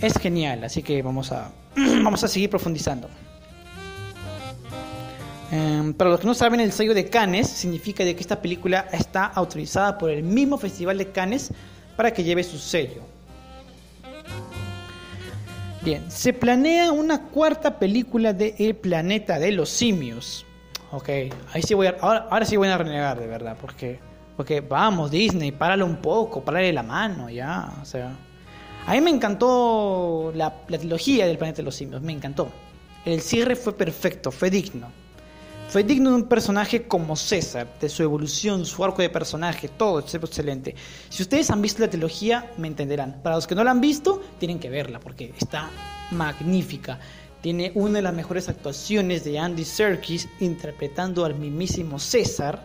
Es 0.00 0.18
genial, 0.18 0.64
así 0.64 0.82
que 0.82 1.02
vamos 1.02 1.32
a, 1.32 1.50
vamos 1.76 2.22
a 2.24 2.28
seguir 2.28 2.50
profundizando. 2.50 3.08
Em, 5.50 5.94
para 5.94 6.10
los 6.10 6.20
que 6.20 6.26
no 6.26 6.34
saben, 6.34 6.60
el 6.60 6.72
sello 6.72 6.94
de 6.94 7.08
Cannes 7.08 7.48
significa 7.48 8.04
de 8.04 8.14
que 8.14 8.20
esta 8.20 8.40
película 8.40 8.86
está 8.92 9.24
autorizada 9.24 9.96
por 9.96 10.10
el 10.10 10.22
mismo 10.22 10.58
Festival 10.58 10.98
de 10.98 11.10
Cannes 11.10 11.52
para 11.96 12.12
que 12.12 12.22
lleve 12.22 12.44
su 12.44 12.58
sello. 12.58 13.02
Bien, 15.82 16.10
se 16.10 16.32
planea 16.32 16.92
una 16.92 17.22
cuarta 17.28 17.78
película 17.78 18.32
de 18.32 18.54
El 18.58 18.76
planeta 18.76 19.38
de 19.38 19.52
los 19.52 19.70
simios. 19.70 20.44
Ok, 20.90 21.08
ahí 21.52 21.62
sí 21.62 21.74
voy 21.74 21.86
ahora, 22.00 22.26
ahora 22.30 22.44
sí 22.44 22.56
voy 22.56 22.68
a 22.68 22.76
renegar 22.76 23.18
de 23.18 23.26
verdad, 23.26 23.56
porque, 23.60 23.98
porque 24.36 24.60
vamos, 24.60 25.10
Disney, 25.10 25.52
páralo 25.52 25.86
un 25.86 25.96
poco, 25.96 26.42
párale 26.42 26.72
la 26.72 26.82
mano, 26.82 27.30
ya, 27.30 27.72
o 27.80 27.84
sea. 27.84 28.12
A 28.88 28.92
mí 28.92 29.02
me 29.02 29.10
encantó 29.10 30.32
la, 30.34 30.64
trilogía 30.66 31.26
del 31.26 31.36
Planeta 31.36 31.58
de 31.58 31.64
los 31.64 31.74
Simios, 31.74 32.00
me 32.00 32.14
encantó. 32.14 32.48
El 33.04 33.20
cierre 33.20 33.54
fue 33.54 33.76
perfecto, 33.76 34.30
fue 34.32 34.48
digno. 34.48 34.90
Fue 35.68 35.84
digno 35.84 36.08
de 36.08 36.16
un 36.16 36.22
personaje 36.22 36.84
como 36.88 37.14
César, 37.14 37.68
de 37.78 37.90
su 37.90 38.02
evolución, 38.02 38.64
su 38.64 38.82
arco 38.82 39.02
de 39.02 39.10
personaje, 39.10 39.68
todo 39.68 39.98
es 39.98 40.14
excelente. 40.14 40.74
Si 41.10 41.22
ustedes 41.22 41.50
han 41.50 41.60
visto 41.60 41.82
la 41.82 41.90
trilogía, 41.90 42.50
me 42.56 42.66
entenderán. 42.66 43.20
Para 43.22 43.36
los 43.36 43.46
que 43.46 43.54
no 43.54 43.62
la 43.62 43.72
han 43.72 43.82
visto, 43.82 44.22
tienen 44.38 44.58
que 44.58 44.70
verla 44.70 45.00
porque 45.00 45.34
está 45.38 45.68
magnífica. 46.10 46.98
Tiene 47.42 47.72
una 47.74 47.98
de 47.98 48.02
las 48.02 48.14
mejores 48.14 48.48
actuaciones 48.48 49.22
de 49.22 49.38
Andy 49.38 49.66
Serkis 49.66 50.30
interpretando 50.40 51.26
al 51.26 51.34
mismísimo 51.34 51.98
César. 51.98 52.64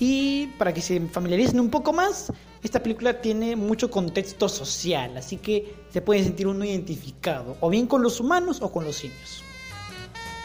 Y 0.00 0.48
para 0.58 0.74
que 0.74 0.80
se 0.80 0.98
familiaricen 0.98 1.60
un 1.60 1.70
poco 1.70 1.92
más, 1.92 2.32
esta 2.64 2.82
película 2.82 3.20
tiene 3.20 3.56
mucho 3.56 3.90
contexto 3.90 4.48
social, 4.48 5.16
así 5.18 5.36
que 5.36 5.74
se 5.90 6.00
puede 6.00 6.24
sentir 6.24 6.46
uno 6.46 6.64
identificado, 6.64 7.56
o 7.60 7.68
bien 7.68 7.86
con 7.86 8.02
los 8.02 8.20
humanos 8.20 8.60
o 8.62 8.72
con 8.72 8.84
los 8.84 8.96
simios. 8.96 9.44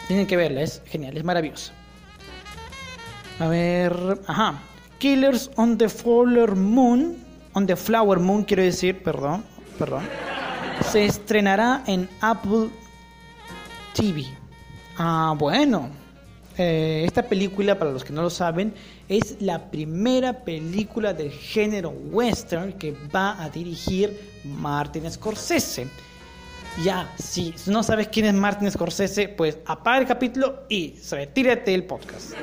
Tienen 0.06 0.26
que 0.26 0.36
verla, 0.36 0.60
es 0.60 0.82
genial, 0.84 1.16
es 1.16 1.24
maravillosa. 1.24 1.72
A 3.38 3.48
ver, 3.48 4.20
ajá. 4.26 4.60
Killers 4.98 5.50
on 5.56 5.78
the 5.78 5.88
Flower 5.88 6.54
Moon, 6.54 7.16
on 7.54 7.66
the 7.66 7.74
Flower 7.74 8.18
Moon 8.18 8.44
quiero 8.44 8.62
decir, 8.62 9.02
perdón, 9.02 9.42
perdón. 9.78 10.04
Se 10.90 11.06
estrenará 11.06 11.82
en 11.86 12.06
Apple 12.20 12.68
TV. 13.94 14.26
Ah, 14.98 15.34
bueno. 15.38 15.88
Eh, 16.58 17.04
esta 17.06 17.22
película, 17.22 17.78
para 17.78 17.90
los 17.90 18.04
que 18.04 18.12
no 18.12 18.20
lo 18.20 18.28
saben, 18.28 18.74
es 19.10 19.42
la 19.42 19.72
primera 19.72 20.44
película 20.44 21.12
del 21.12 21.32
género 21.32 21.90
western 21.90 22.72
que 22.74 22.94
va 23.14 23.42
a 23.42 23.50
dirigir 23.50 24.40
Martin 24.44 25.10
Scorsese. 25.10 25.88
Ya, 26.84 27.12
si 27.18 27.52
no 27.66 27.82
sabes 27.82 28.06
quién 28.06 28.26
es 28.26 28.34
Martin 28.34 28.70
Scorsese, 28.70 29.26
pues 29.28 29.58
apaga 29.66 29.98
el 29.98 30.06
capítulo 30.06 30.62
y 30.68 30.94
retírate 31.10 31.72
del 31.72 31.82
podcast. 31.82 32.34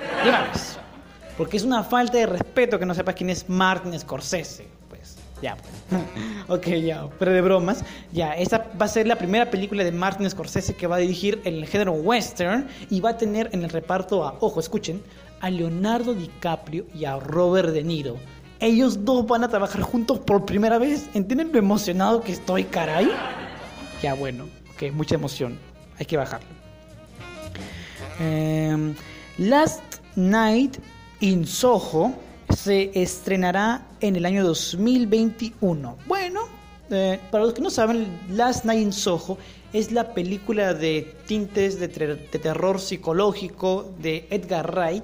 Porque 1.37 1.55
es 1.55 1.63
una 1.63 1.83
falta 1.85 2.17
de 2.17 2.25
respeto 2.25 2.77
que 2.77 2.85
no 2.85 2.93
sepas 2.93 3.15
quién 3.15 3.29
es 3.29 3.47
Martin 3.47 3.97
Scorsese. 3.97 4.67
Pues, 4.89 5.15
ya, 5.41 5.55
pues. 5.55 6.01
ok, 6.49 6.67
ya, 6.85 7.07
pero 7.17 7.31
de 7.31 7.39
bromas. 7.39 7.85
Ya, 8.11 8.33
esta 8.33 8.69
va 8.79 8.87
a 8.87 8.89
ser 8.89 9.07
la 9.07 9.15
primera 9.15 9.49
película 9.49 9.85
de 9.85 9.93
Martin 9.93 10.29
Scorsese 10.29 10.75
que 10.75 10.85
va 10.85 10.97
a 10.97 10.99
dirigir 10.99 11.39
en 11.45 11.53
el 11.53 11.65
género 11.65 11.93
western 11.93 12.67
y 12.89 12.99
va 12.99 13.11
a 13.11 13.17
tener 13.17 13.49
en 13.53 13.63
el 13.63 13.69
reparto 13.69 14.25
a, 14.25 14.35
ojo, 14.41 14.59
escuchen, 14.59 15.01
a 15.39 15.49
Leonardo 15.49 16.13
DiCaprio 16.13 16.85
y 16.93 17.05
a 17.05 17.17
Robert 17.19 17.69
De 17.69 17.83
Niro. 17.83 18.17
Ellos 18.59 19.05
dos 19.05 19.27
van 19.27 19.43
a 19.43 19.49
trabajar 19.49 19.81
juntos 19.81 20.19
por 20.19 20.45
primera 20.45 20.77
vez. 20.79 21.09
¿Entienden 21.13 21.51
lo 21.51 21.59
emocionado 21.59 22.21
que 22.21 22.31
estoy, 22.31 22.63
caray? 22.63 23.09
Ya 24.01 24.13
bueno, 24.15 24.45
ok, 24.73 24.91
mucha 24.93 25.15
emoción. 25.15 25.59
Hay 25.99 26.05
que 26.05 26.17
bajarlo. 26.17 26.47
Em, 28.19 28.95
Last 29.37 29.81
Night 30.15 30.77
in 31.19 31.45
Soho 31.45 32.13
se 32.55 32.91
estrenará 32.93 33.85
en 34.01 34.15
el 34.15 34.25
año 34.25 34.43
2021. 34.43 35.97
Bueno, 36.07 36.41
eh, 36.89 37.19
para 37.31 37.43
los 37.43 37.53
que 37.53 37.61
no 37.61 37.69
saben, 37.69 38.07
Last 38.29 38.65
Night 38.65 38.81
in 38.81 38.93
Soho 38.93 39.37
es 39.73 39.91
la 39.91 40.13
película 40.13 40.73
de 40.73 41.13
tintes 41.25 41.79
de, 41.79 41.87
terror 41.87 42.79
psicológico 42.79 43.93
de 43.99 44.27
Edgar 44.29 44.71
Wright. 44.71 45.03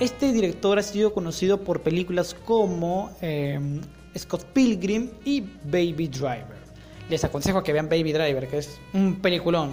Este 0.00 0.32
director 0.32 0.78
ha 0.78 0.82
sido 0.82 1.14
conocido 1.14 1.62
por 1.62 1.80
películas 1.82 2.34
como 2.34 3.10
em, 3.20 3.80
Scott 4.16 4.44
Pilgrim 4.52 5.10
y 5.24 5.40
Baby 5.40 6.08
Driver 6.08 6.64
les 7.08 7.24
aconsejo 7.24 7.62
que 7.62 7.72
vean 7.72 7.88
Baby 7.88 8.12
Driver, 8.12 8.48
que 8.48 8.58
es 8.58 8.78
un 8.92 9.16
peliculón. 9.20 9.70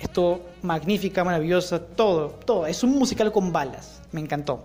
Esto 0.00 0.40
magnífica, 0.62 1.24
maravillosa, 1.24 1.80
todo, 1.80 2.28
todo. 2.44 2.66
Es 2.66 2.82
un 2.82 2.98
musical 2.98 3.32
con 3.32 3.52
balas. 3.52 4.02
Me 4.12 4.20
encantó. 4.20 4.62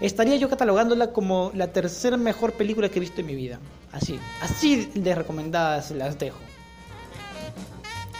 Estaría 0.00 0.36
yo 0.36 0.50
catalogándola 0.50 1.12
como 1.12 1.50
la 1.54 1.68
tercera 1.68 2.16
mejor 2.16 2.52
película 2.52 2.88
que 2.88 2.98
he 2.98 3.00
visto 3.00 3.20
en 3.20 3.26
mi 3.26 3.34
vida. 3.34 3.60
Así, 3.92 4.18
así 4.42 4.90
de 4.94 5.14
recomendadas 5.14 5.90
las 5.92 6.18
dejo. 6.18 6.38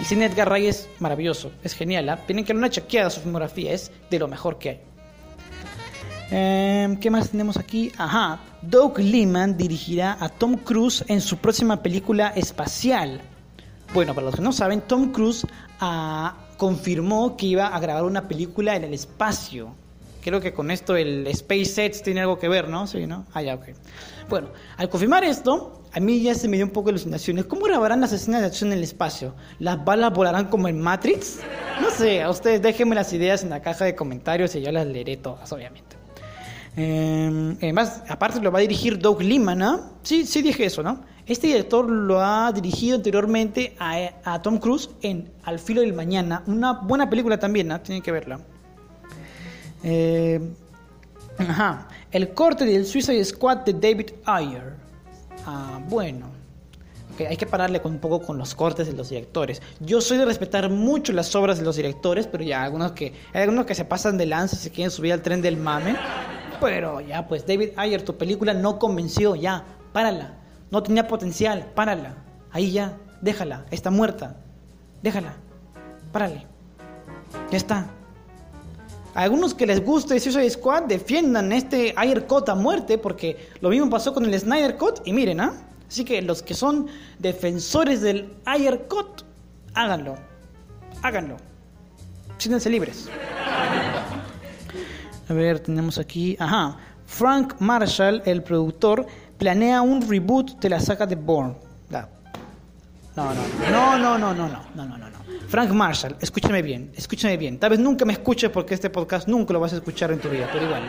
El 0.01 0.07
cine 0.07 0.25
Edgar 0.27 0.49
Wright 0.49 0.69
es 0.69 0.89
maravilloso, 0.99 1.53
es 1.63 1.75
genial. 1.75 2.09
¿ah? 2.09 2.19
Tienen 2.27 2.45
que 2.45 2.53
dar 2.53 2.59
una 2.59 2.71
chequeada 2.71 3.09
a 3.09 3.11
su 3.11 3.21
filmografía, 3.21 3.73
es 3.73 3.93
de 4.11 4.19
lo 4.19 4.29
mejor 4.29 4.59
que 4.59 4.71
hay. 4.71 4.81
Em, 6.31 6.97
¿Qué 6.97 7.11
más 7.11 7.31
tenemos 7.31 7.57
aquí? 7.57 7.93
Ajá, 7.99 8.41
Doug 8.63 8.99
Liman 8.99 9.57
dirigirá 9.57 10.17
a 10.21 10.29
Tom 10.29 10.57
Cruise 10.57 11.05
en 11.09 11.21
su 11.21 11.37
próxima 11.37 11.83
película 11.83 12.29
espacial, 12.29 13.21
bueno, 13.95 14.13
para 14.13 14.25
los 14.25 14.35
que 14.35 14.43
no 14.43 14.53
saben, 14.53 14.81
Tom 14.81 15.13
Cruise 15.13 15.47
ah, 15.79 16.35
confirmó 16.57 17.37
que 17.37 17.47
iba 17.47 17.69
a 17.69 17.79
grabar 17.79 18.03
una 18.03 18.27
película 18.27 18.75
en 18.75 18.83
el 18.83 18.93
espacio. 18.93 19.73
Creo 20.21 20.41
que 20.41 20.53
con 20.53 20.73
esto 20.73 20.97
el 20.97 21.29
SpaceX 21.33 22.03
tiene 22.03 22.23
algo 22.23 22.41
que 22.41 22.49
ver, 22.49 22.69
¿no? 22.69 22.89
Sí, 22.89 23.07
¿no? 23.07 23.25
Ah, 23.33 23.43
ya, 23.43 23.55
ok. 23.55 23.67
Bueno, 24.29 24.49
al 24.79 24.89
confirmar 24.89 25.23
esto, 25.23 25.85
a 25.93 26.01
mí 26.01 26.23
ya 26.23 26.35
se 26.35 26.49
me 26.49 26.57
dio 26.57 26.67
un 26.67 26.73
poco 26.73 26.87
de 26.87 26.95
alucinaciones. 26.95 27.45
¿Cómo 27.45 27.67
grabarán 27.67 28.01
las 28.01 28.13
escenas 28.13 28.41
de 28.41 28.49
acción 28.49 28.73
en 28.73 28.79
el 28.79 28.85
espacio? 28.85 29.37
¿Las 29.61 29.85
balas 29.85 30.13
volarán 30.13 30.47
como 30.47 30.67
en 30.67 30.81
Matrix? 30.81 31.39
No 31.81 31.89
sé, 31.91 32.21
a 32.21 32.31
ustedes 32.31 32.63
déjenme 32.63 32.97
las 32.97 33.13
ideas 33.13 33.45
en 33.45 33.51
la 33.51 33.63
caja 33.63 33.85
de 33.85 33.95
comentarios 33.95 34.57
y 34.57 34.63
yo 34.63 34.73
las 34.73 34.89
leeré 34.89 35.19
todas, 35.19 35.53
obviamente. 35.53 36.04
Eh, 36.77 37.57
además, 37.59 38.03
aparte 38.09 38.41
lo 38.41 38.51
va 38.51 38.59
a 38.59 38.63
dirigir 38.63 38.99
Doug 38.99 39.23
Liman, 39.23 39.59
¿no? 39.59 39.81
Sí, 40.03 40.27
sí 40.27 40.43
dije 40.43 40.65
eso, 40.65 40.83
¿no? 40.83 41.01
Este 41.27 41.47
director 41.47 41.89
lo 41.89 42.21
ha 42.21 42.53
dirigido 42.53 42.97
anteriormente 42.97 43.75
a, 43.79 44.43
Tom 44.43 44.59
Cruise 44.59 44.91
en 45.01 45.31
Al 45.45 45.59
filo 45.59 45.81
del 45.81 45.95
mañana, 45.95 46.43
una 46.47 46.73
buena 46.73 47.09
película 47.09 47.39
también, 47.39 47.69
¿no? 47.69 47.81
Tienen 47.81 48.03
que 48.03 48.13
verla. 48.13 48.41
Eh, 49.83 50.41
ajá. 51.39 51.89
El 52.11 52.35
corte 52.35 52.65
del 52.65 52.87
Suicide 52.87 53.25
Squad 53.25 53.59
de 53.59 53.73
David 53.73 54.11
Ayer. 54.25 54.75
Ah, 55.47 55.81
bueno. 55.89 56.27
hay 57.19 57.37
que 57.37 57.47
pararle 57.47 57.81
un 57.85 57.99
poco 57.99 58.21
con 58.21 58.37
los 58.37 58.55
cortes 58.55 58.87
de 58.87 58.93
los 58.93 59.09
directores. 59.09 59.63
Yo 59.81 60.01
soy 60.01 60.19
de 60.19 60.27
respetar 60.27 60.69
mucho 60.69 61.13
las 61.13 61.35
obras 61.35 61.59
de 61.59 61.65
los 61.65 61.77
directores, 61.77 62.27
pero 62.27 62.45
ya 62.45 62.63
algunos 62.63 62.93
que, 62.93 63.15
hay 63.33 63.43
algunos 63.43 63.65
que 63.65 63.75
se 63.75 63.85
pasan 63.85 64.19
de 64.19 64.27
lanza 64.27 64.57
y 64.57 64.59
se 64.59 64.71
quieren 64.71 64.91
subir 64.91 65.13
al 65.13 65.23
tren 65.23 65.41
del 65.41 65.57
mame. 65.57 65.97
Pero 66.65 67.03
ya, 67.03 67.29
pues 67.29 67.47
David 67.47 67.73
Ayer, 67.77 68.03
tu 68.03 68.17
película 68.17 68.55
no 68.55 68.79
convenció, 68.79 69.35
ya, 69.35 69.65
párala. 69.93 70.39
No 70.71 70.83
tenía 70.83 71.07
potencial, 71.07 71.71
párala. 71.75 72.15
Ahí 72.51 72.73
ya, 72.73 72.97
déjala, 73.21 73.67
está 73.71 73.91
muerta. 73.91 74.37
Déjala, 75.03 75.35
párale. 76.11 76.47
Ya 77.51 77.59
está. 77.59 77.91
A 79.15 79.23
algunos 79.23 79.55
que 79.55 79.67
les 79.67 79.85
guste 79.85 80.19
Suicide 80.19 80.49
Squad 80.49 80.85
defiendan 80.85 81.53
este 81.53 81.93
Ayer 81.97 82.27
Cut 82.27 82.49
a 82.49 82.55
muerte 82.55 82.97
porque 82.97 83.51
lo 83.61 83.69
mismo 83.69 83.91
pasó 83.91 84.15
con 84.15 84.25
el 84.25 84.41
Snyder 84.41 84.79
Cut 84.79 85.01
y 85.05 85.13
miren, 85.13 85.43
¿ah? 85.43 85.53
Así 85.87 86.03
que 86.03 86.23
los 86.23 86.43
que 86.43 86.55
son 86.55 86.87
defensores 87.19 88.01
del 88.01 88.33
Ayer 88.47 88.87
Cut, 88.89 89.23
háganlo. 89.75 90.17
Háganlo. 91.03 91.37
Siéntense 92.39 92.71
libres. 92.71 93.11
A 95.29 95.33
ver, 95.33 95.61
tenemos 95.61 95.99
aquí. 95.99 96.37
Ajá. 96.39 96.77
Frank 97.07 97.55
Marshall, 97.61 98.23
el 98.25 98.43
productor, 98.43 99.07
planea 99.39 99.83
un 99.83 100.09
reboot 100.09 100.59
de 100.61 100.69
la 100.71 100.81
saga 100.81 101.07
de 101.07 101.17
Bourne. 101.17 101.55
No, 103.17 103.33
no, 103.33 103.99
no, 103.99 104.19
no, 104.19 104.35
no, 104.35 104.49
no, 104.49 104.49
no, 104.75 104.99
no, 104.99 104.99
no. 104.99 105.19
Frank 105.49 105.71
Marshall, 105.71 106.17
escúchame 106.21 106.63
bien, 106.63 106.91
escúchame 106.97 107.37
bien. 107.37 107.59
Tal 107.61 107.71
vez 107.71 107.79
nunca 107.79 108.05
me 108.05 108.13
escuches 108.13 108.51
porque 108.51 108.75
este 108.75 108.91
podcast 108.91 109.29
nunca 109.29 109.53
lo 109.53 109.61
vas 109.61 109.73
a 109.73 109.77
escuchar 109.77 110.11
en 110.11 110.19
tu 110.19 110.29
vida, 110.29 110.49
pero 110.53 110.65
igual. 110.67 110.83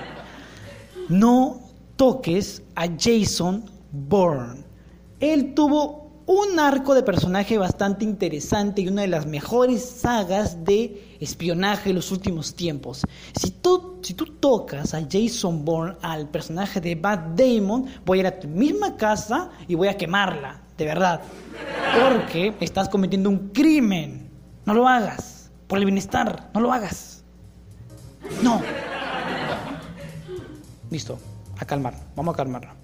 No 1.07 1.61
toques 1.95 2.63
a 2.75 2.87
Jason 2.97 3.69
Bourne. 3.91 4.63
Él 5.19 5.53
tuvo 5.53 6.04
un 6.27 6.59
arco 6.59 6.95
de 6.95 7.03
personaje 7.03 7.57
bastante 7.57 8.03
interesante 8.03 8.81
y 8.81 8.87
una 8.87 9.03
de 9.03 9.07
las 9.07 9.25
mejores 9.27 9.83
sagas 9.83 10.63
de 10.63 11.17
espionaje 11.19 11.89
de 11.89 11.95
los 11.95 12.11
últimos 12.11 12.55
tiempos. 12.55 13.05
Si 13.39 13.51
tú, 13.51 13.99
si 14.01 14.13
tú 14.15 14.25
tocas 14.25 14.93
a 14.93 15.01
Jason 15.09 15.63
Bourne, 15.63 15.97
al 16.01 16.27
personaje 16.29 16.81
de 16.81 16.95
Matt 16.95 17.39
Damon, 17.39 17.85
voy 18.05 18.19
a 18.19 18.21
ir 18.21 18.27
a 18.27 18.39
tu 18.39 18.47
misma 18.47 18.97
casa 18.97 19.51
y 19.67 19.75
voy 19.75 19.87
a 19.87 19.97
quemarla, 19.97 20.61
de 20.77 20.85
verdad. 20.85 21.21
Porque 22.09 22.55
estás 22.59 22.89
cometiendo 22.89 23.29
un 23.29 23.49
crimen. 23.49 24.29
No 24.65 24.73
lo 24.73 24.87
hagas. 24.87 25.51
Por 25.67 25.79
el 25.79 25.85
bienestar, 25.85 26.49
no 26.53 26.59
lo 26.59 26.73
hagas. 26.73 27.23
No. 28.41 28.61
Listo, 30.89 31.19
a 31.59 31.65
calmar. 31.65 31.93
Vamos 32.15 32.33
a 32.33 32.37
calmarla. 32.37 32.75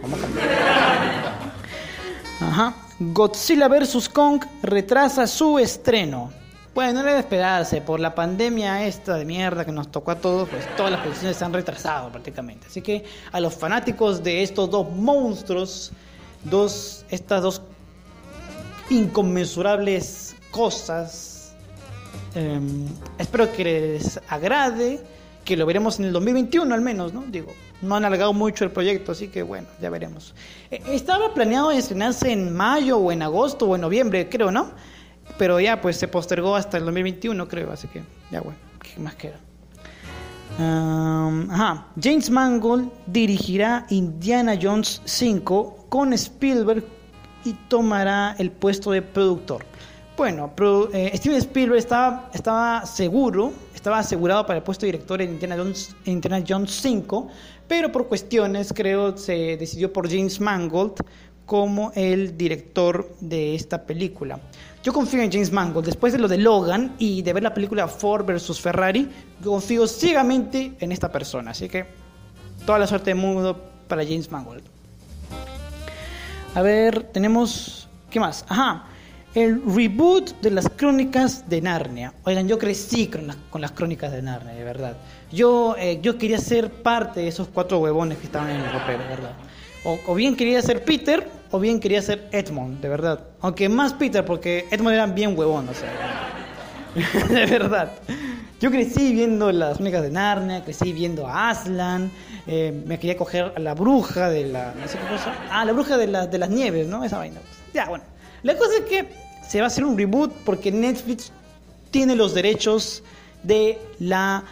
Vamos 0.00 0.18
a. 0.20 0.97
Ajá. 2.40 2.74
Godzilla 3.00 3.68
vs. 3.68 4.08
Kong 4.08 4.44
retrasa 4.62 5.26
su 5.26 5.58
estreno. 5.58 6.30
Bueno, 6.74 6.92
no 6.94 7.00
era 7.00 7.14
de 7.14 7.20
esperarse, 7.20 7.80
por 7.80 7.98
la 7.98 8.14
pandemia 8.14 8.86
esta 8.86 9.14
de 9.14 9.24
mierda 9.24 9.64
que 9.64 9.72
nos 9.72 9.90
tocó 9.90 10.12
a 10.12 10.16
todos, 10.16 10.48
pues 10.48 10.64
todas 10.76 10.92
las 10.92 11.00
producciones 11.00 11.36
se 11.36 11.44
han 11.44 11.52
retrasado 11.52 12.10
prácticamente. 12.10 12.68
Así 12.68 12.82
que 12.82 13.04
a 13.32 13.40
los 13.40 13.54
fanáticos 13.54 14.22
de 14.22 14.42
estos 14.42 14.70
dos 14.70 14.88
monstruos, 14.90 15.90
dos, 16.44 17.04
estas 17.10 17.42
dos 17.42 17.62
inconmensurables 18.90 20.36
cosas, 20.50 21.52
em, 22.34 22.86
espero 23.18 23.50
que 23.50 23.64
les 23.64 24.20
agrade 24.28 25.00
que 25.48 25.56
lo 25.56 25.64
veremos 25.64 25.98
en 25.98 26.04
el 26.04 26.12
2021 26.12 26.74
al 26.74 26.82
menos, 26.82 27.14
¿no? 27.14 27.24
Digo, 27.26 27.54
no 27.80 27.96
han 27.96 28.04
alargado 28.04 28.34
mucho 28.34 28.64
el 28.64 28.70
proyecto, 28.70 29.12
así 29.12 29.28
que 29.28 29.42
bueno, 29.42 29.66
ya 29.80 29.88
veremos. 29.88 30.34
Eh, 30.70 30.82
estaba 30.88 31.32
planeado 31.32 31.70
estrenarse 31.70 32.30
en 32.30 32.54
mayo 32.54 32.98
o 32.98 33.10
en 33.10 33.22
agosto 33.22 33.64
o 33.64 33.74
en 33.74 33.80
noviembre, 33.80 34.28
creo, 34.28 34.50
¿no? 34.50 34.72
Pero 35.38 35.58
ya 35.58 35.80
pues 35.80 35.96
se 35.96 36.06
postergó 36.06 36.54
hasta 36.54 36.76
el 36.76 36.84
2021, 36.84 37.48
creo, 37.48 37.72
así 37.72 37.88
que 37.88 38.02
ya 38.30 38.42
bueno, 38.42 38.58
¿qué 38.82 39.00
más 39.00 39.14
queda? 39.14 39.40
ajá. 40.58 41.86
James 41.98 42.28
Mangold 42.28 42.90
dirigirá 43.06 43.86
Indiana 43.88 44.58
Jones 44.60 45.00
5 45.06 45.86
con 45.88 46.12
Spielberg 46.12 46.84
y 47.46 47.54
tomará 47.68 48.36
el 48.38 48.50
puesto 48.50 48.90
de 48.90 49.00
productor. 49.00 49.64
Bueno, 50.18 50.52
eh, 50.92 51.12
Steven 51.14 51.38
Spielberg 51.38 51.78
estaba, 51.78 52.28
estaba 52.34 52.84
seguro, 52.84 53.52
estaba 53.88 54.00
asegurado 54.00 54.44
para 54.44 54.58
el 54.58 54.62
puesto 54.62 54.84
director 54.84 55.22
en 55.22 55.30
Indiana 55.30 55.56
Jones, 55.56 55.96
Indiana 56.04 56.44
Jones 56.46 56.78
5, 56.82 57.28
pero 57.66 57.90
por 57.90 58.06
cuestiones, 58.06 58.70
creo, 58.74 59.16
se 59.16 59.56
decidió 59.56 59.90
por 59.90 60.10
James 60.10 60.42
Mangold 60.42 60.96
como 61.46 61.90
el 61.94 62.36
director 62.36 63.10
de 63.20 63.54
esta 63.54 63.86
película. 63.86 64.38
Yo 64.82 64.92
confío 64.92 65.22
en 65.22 65.32
James 65.32 65.50
Mangold. 65.50 65.86
Después 65.86 66.12
de 66.12 66.18
lo 66.18 66.28
de 66.28 66.36
Logan 66.36 66.96
y 66.98 67.22
de 67.22 67.32
ver 67.32 67.42
la 67.42 67.54
película 67.54 67.88
Ford 67.88 68.26
versus 68.26 68.60
Ferrari, 68.60 69.08
confío 69.42 69.86
ciegamente 69.86 70.74
en 70.80 70.92
esta 70.92 71.10
persona. 71.10 71.52
Así 71.52 71.66
que 71.70 71.86
toda 72.66 72.78
la 72.78 72.86
suerte 72.86 73.08
del 73.08 73.18
mundo 73.18 73.58
para 73.88 74.04
James 74.04 74.30
Mangold. 74.30 74.64
A 76.54 76.60
ver, 76.60 77.04
tenemos... 77.04 77.88
¿Qué 78.10 78.20
más? 78.20 78.44
Ajá 78.48 78.84
el 79.38 79.62
reboot 79.64 80.40
de 80.40 80.50
las 80.50 80.68
crónicas 80.68 81.48
de 81.48 81.60
Narnia. 81.60 82.12
Oigan, 82.24 82.48
yo 82.48 82.58
crecí 82.58 83.06
con, 83.06 83.60
las 83.60 83.70
crónicas 83.70 84.10
de 84.10 84.20
Narnia, 84.20 84.52
de 84.52 84.64
verdad. 84.64 84.96
Yo, 85.30 85.76
eh, 85.78 86.00
yo 86.02 86.18
quería 86.18 86.38
ser 86.38 86.70
parte 86.70 87.20
de 87.20 87.28
esos 87.28 87.46
cuatro 87.46 87.78
huevones 87.78 88.18
que 88.18 88.26
estaban 88.26 88.50
en 88.50 88.56
el 88.56 88.72
ropero, 88.72 88.98
de 88.98 89.08
verdad. 89.08 89.32
O, 89.84 90.14
bien 90.16 90.34
quería 90.34 90.60
ser 90.60 90.84
Peter, 90.84 91.26
o 91.52 91.60
bien 91.60 91.78
quería 91.78 92.02
ser 92.02 92.28
Edmond, 92.32 92.80
de 92.80 92.88
verdad. 92.88 93.20
Aunque 93.40 93.68
más 93.68 93.92
Peter, 93.92 94.24
porque 94.24 94.66
Edmond 94.72 94.94
era 94.94 95.06
bien 95.06 95.38
huevón, 95.38 95.68
o 95.68 95.74
sea. 95.74 95.88
de 97.28 97.46
verdad. 97.46 97.92
Yo 98.60 98.72
crecí 98.72 99.12
viendo 99.12 99.52
las 99.52 99.76
crónicas 99.76 100.02
de 100.02 100.10
Narnia, 100.10 100.64
crecí 100.64 100.92
viendo 100.92 101.28
a 101.28 101.50
Aslan, 101.50 102.10
eh, 102.48 102.82
me 102.86 102.98
quería 102.98 103.16
coger 103.16 103.52
a 103.54 103.60
la 103.60 103.74
bruja 103.74 104.30
de 104.30 104.46
la... 104.48 104.74
No 104.74 104.88
sé 104.88 104.98
qué 104.98 105.06
cosa. 105.06 105.32
Ah, 105.48 105.64
la 105.64 105.72
bruja 105.72 105.96
de, 105.96 106.08
de 106.26 106.38
las 106.38 106.50
nieves, 106.50 106.88
¿no? 106.88 107.04
Esa 107.04 107.18
vaina. 107.18 107.40
Ya, 107.72 107.86
bueno. 107.86 108.02
La 108.42 108.56
cosa 108.56 108.72
es 108.78 108.84
que 108.84 109.27
se 109.48 109.58
va 109.58 109.64
a 109.64 109.66
hacer 109.68 109.84
un 109.84 109.96
reboot 109.96 110.32
porque 110.44 110.70
Netflix 110.70 111.32
tiene 111.90 112.14
los 112.14 112.34
derechos 112.34 113.02
de 113.42 113.78
la, 113.98 114.44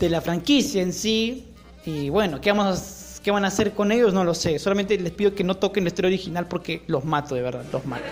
de 0.00 0.10
la 0.10 0.20
franquicia 0.20 0.82
en 0.82 0.92
sí. 0.92 1.46
Y 1.84 2.10
bueno, 2.10 2.40
¿qué, 2.40 2.50
vamos 2.50 3.20
¿qué 3.22 3.30
van 3.30 3.44
a 3.44 3.48
hacer 3.48 3.72
con 3.72 3.92
ellos? 3.92 4.12
No 4.12 4.24
lo 4.24 4.34
sé. 4.34 4.58
Solamente 4.58 4.98
les 4.98 5.12
pido 5.12 5.34
que 5.34 5.44
no 5.44 5.56
toquen 5.56 5.84
la 5.84 5.88
historia 5.88 6.08
original 6.08 6.46
porque 6.48 6.82
los 6.88 7.04
mato, 7.04 7.36
de 7.36 7.42
verdad, 7.42 7.64
los 7.72 7.86
mato. 7.86 8.04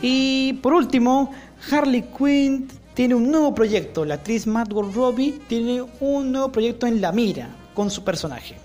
Y 0.00 0.52
por 0.62 0.74
último, 0.74 1.32
Harley 1.70 2.04
Quinn 2.16 2.68
tiene 2.94 3.16
un 3.16 3.28
nuevo 3.30 3.52
proyecto. 3.52 4.04
La 4.04 4.14
actriz 4.14 4.46
Margot 4.46 4.94
Robbie 4.94 5.40
tiene 5.48 5.84
un 6.00 6.30
nuevo 6.30 6.52
proyecto 6.52 6.86
en 6.86 7.00
la 7.00 7.10
mira 7.10 7.48
con 7.74 7.90
su 7.90 8.04
personaje. 8.04 8.56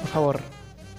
Por 0.00 0.10
favor, 0.10 0.40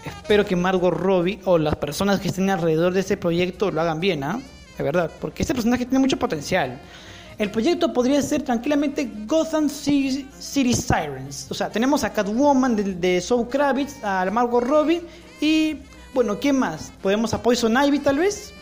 espero 0.06 0.46
que 0.46 0.56
Margot 0.56 0.94
Robbie 0.94 1.40
o 1.46 1.58
las 1.58 1.76
personas 1.76 2.20
que 2.20 2.30
estén 2.30 2.50
alrededor 2.50 2.94
de 2.94 3.02
ese 3.02 3.18
proyecto 3.18 3.72
lo 3.72 3.82
hagan 3.82 4.00
bien, 4.00 4.24
¿ah? 4.24 4.40
De 4.78 4.84
verdad, 4.84 5.12
porque 5.20 5.44
este 5.44 5.54
personaje 5.54 5.86
tiene 5.86 6.00
mucho 6.00 6.18
potencial. 6.18 6.80
El 7.38 7.50
proyecto 7.50 7.92
podría 7.92 8.22
ser 8.22 8.44
tranquilamente 8.44 9.10
Gotham 9.26 9.70
City, 9.70 10.28
Sirens. 10.40 11.48
O 11.50 11.54
sea, 11.54 11.70
tenemos 11.70 12.04
a 12.04 12.14
Catwoman 12.14 12.76
de, 12.76 12.84
de 12.96 13.22
Soul 13.22 13.48
Kravitz, 13.48 14.04
a 14.04 14.30
Margot 14.32 14.64
Robbie 14.64 15.02
y, 15.40 15.78
bueno, 16.14 16.40
¿quién 16.40 16.60
más? 16.60 16.92
¿Podemos 17.02 17.34
a 17.34 17.42
Poison 17.42 17.76
Ivy 17.84 18.00
tal 18.00 18.20
vez? 18.20 18.54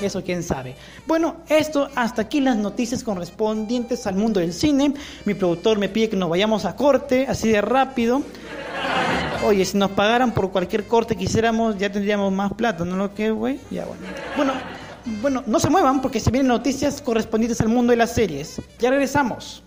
Eso 0.00 0.22
quién 0.22 0.42
sabe. 0.42 0.74
Bueno, 1.06 1.36
esto 1.48 1.88
hasta 1.94 2.22
aquí 2.22 2.40
las 2.40 2.56
noticias 2.56 3.02
correspondientes 3.02 4.06
al 4.06 4.16
mundo 4.16 4.40
del 4.40 4.52
cine. 4.52 4.94
Mi 5.24 5.34
productor 5.34 5.78
me 5.78 5.88
pide 5.88 6.10
que 6.10 6.16
nos 6.16 6.28
vayamos 6.28 6.64
a 6.64 6.76
corte, 6.76 7.26
así 7.28 7.48
de 7.48 7.60
rápido. 7.60 8.22
Oye, 9.44 9.62
si 9.66 9.76
nos 9.76 9.90
pagaran 9.90 10.32
por 10.32 10.50
cualquier 10.50 10.86
corte 10.86 11.14
que 11.14 11.24
hiciéramos, 11.24 11.76
ya 11.76 11.92
tendríamos 11.92 12.32
más 12.32 12.52
plata, 12.54 12.82
¿no 12.84 12.96
lo 12.96 13.14
que, 13.14 13.30
güey? 13.30 13.60
Ya, 13.70 13.84
bueno. 13.84 14.02
Bueno, 14.36 14.52
bueno, 15.20 15.42
no 15.46 15.60
se 15.60 15.68
muevan 15.68 16.00
porque 16.00 16.18
se 16.18 16.30
vienen 16.30 16.48
noticias 16.48 17.02
correspondientes 17.02 17.60
al 17.60 17.68
mundo 17.68 17.90
de 17.90 17.98
las 17.98 18.14
series. 18.14 18.62
Ya 18.78 18.88
regresamos. 18.88 19.63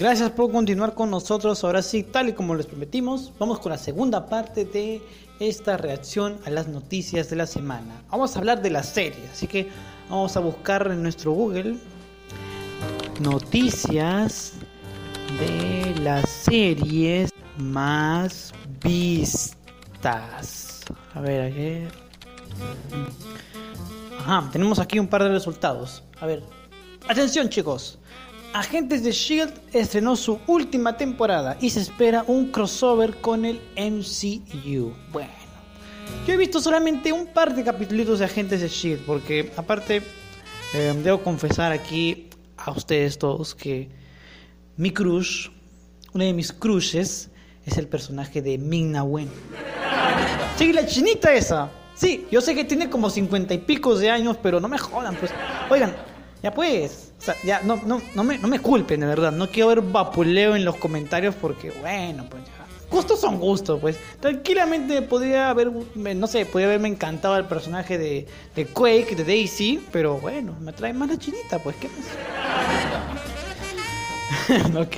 Gracias 0.00 0.30
por 0.30 0.50
continuar 0.50 0.94
con 0.94 1.10
nosotros. 1.10 1.62
Ahora 1.62 1.82
sí, 1.82 2.02
tal 2.02 2.30
y 2.30 2.32
como 2.32 2.54
les 2.54 2.64
prometimos, 2.64 3.34
vamos 3.38 3.58
con 3.58 3.70
la 3.70 3.76
segunda 3.76 4.24
parte 4.30 4.64
de 4.64 5.02
esta 5.40 5.76
reacción 5.76 6.38
a 6.46 6.50
las 6.50 6.68
noticias 6.68 7.28
de 7.28 7.36
la 7.36 7.46
semana. 7.46 8.02
Vamos 8.10 8.34
a 8.34 8.38
hablar 8.38 8.62
de 8.62 8.70
la 8.70 8.82
serie, 8.82 9.22
así 9.30 9.46
que 9.46 9.68
vamos 10.08 10.34
a 10.38 10.40
buscar 10.40 10.90
en 10.90 11.02
nuestro 11.02 11.32
Google 11.32 11.76
noticias 13.20 14.54
de 15.38 15.94
las 16.00 16.26
series 16.30 17.30
más 17.58 18.54
vistas. 18.82 20.80
A 21.12 21.20
ver, 21.20 21.42
a 21.42 21.54
ver. 21.54 21.92
Ajá, 24.18 24.48
tenemos 24.50 24.78
aquí 24.78 24.98
un 24.98 25.08
par 25.08 25.24
de 25.24 25.28
resultados. 25.28 26.02
A 26.22 26.24
ver, 26.24 26.42
atención 27.06 27.50
chicos. 27.50 27.98
Agentes 28.52 29.04
de 29.04 29.12
Shield 29.12 29.52
estrenó 29.72 30.16
su 30.16 30.40
última 30.48 30.96
temporada 30.96 31.56
y 31.60 31.70
se 31.70 31.80
espera 31.80 32.24
un 32.26 32.50
crossover 32.50 33.20
con 33.20 33.44
el 33.44 33.60
MCU. 33.76 34.92
Bueno, 35.12 35.30
yo 36.26 36.34
he 36.34 36.36
visto 36.36 36.60
solamente 36.60 37.12
un 37.12 37.28
par 37.28 37.54
de 37.54 37.62
capítulos 37.62 38.18
de 38.18 38.24
Agentes 38.24 38.60
de 38.60 38.68
Shield 38.68 39.06
porque 39.06 39.52
aparte 39.56 40.02
eh, 40.74 41.00
debo 41.04 41.22
confesar 41.22 41.70
aquí 41.70 42.28
a 42.56 42.72
ustedes 42.72 43.18
todos 43.18 43.54
que 43.54 43.88
mi 44.76 44.90
crush, 44.90 45.48
una 46.12 46.24
de 46.24 46.32
mis 46.32 46.52
crushes, 46.52 47.30
es 47.64 47.78
el 47.78 47.86
personaje 47.86 48.42
de 48.42 48.58
Ming 48.58 48.92
Na 48.92 49.04
Wen. 49.04 49.28
Sí, 50.56 50.74
la 50.74 50.84
chinita 50.84 51.32
esa. 51.32 51.70
Sí, 51.94 52.26
yo 52.30 52.42
sé 52.42 52.54
que 52.54 52.64
tiene 52.64 52.90
como 52.90 53.08
cincuenta 53.08 53.54
y 53.54 53.58
pico 53.58 53.94
de 53.94 54.10
años, 54.10 54.36
pero 54.42 54.60
no 54.60 54.68
me 54.68 54.76
jodan, 54.76 55.16
pues. 55.16 55.30
Oigan, 55.70 55.96
ya 56.42 56.52
pues, 56.52 57.09
o 57.20 57.22
sea, 57.22 57.36
ya 57.44 57.60
no, 57.60 57.76
no, 57.84 58.00
no, 58.14 58.24
me, 58.24 58.38
no 58.38 58.48
me 58.48 58.60
culpen, 58.60 59.00
de 59.00 59.06
verdad. 59.06 59.30
No 59.30 59.48
quiero 59.50 59.68
ver 59.68 59.82
vapuleo 59.82 60.56
en 60.56 60.64
los 60.64 60.76
comentarios 60.76 61.34
porque, 61.34 61.70
bueno, 61.70 62.24
pues 62.30 62.44
ya. 62.46 62.52
Gustos 62.90 63.20
son 63.20 63.38
gustos, 63.38 63.78
pues. 63.78 63.98
Tranquilamente 64.20 65.02
podría 65.02 65.50
haber, 65.50 65.70
no 65.94 66.26
sé, 66.26 66.46
podría 66.46 66.68
haberme 66.68 66.88
encantado 66.88 67.36
el 67.36 67.44
personaje 67.44 67.98
de, 67.98 68.26
de 68.56 68.66
Quake, 68.66 69.14
de 69.14 69.24
Daisy, 69.24 69.80
pero 69.92 70.18
bueno, 70.18 70.56
me 70.60 70.72
trae 70.72 70.94
más 70.94 71.10
la 71.10 71.18
chinita, 71.18 71.58
pues, 71.58 71.76
¿qué 71.76 71.88
más? 74.48 74.76
ok. 74.86 74.96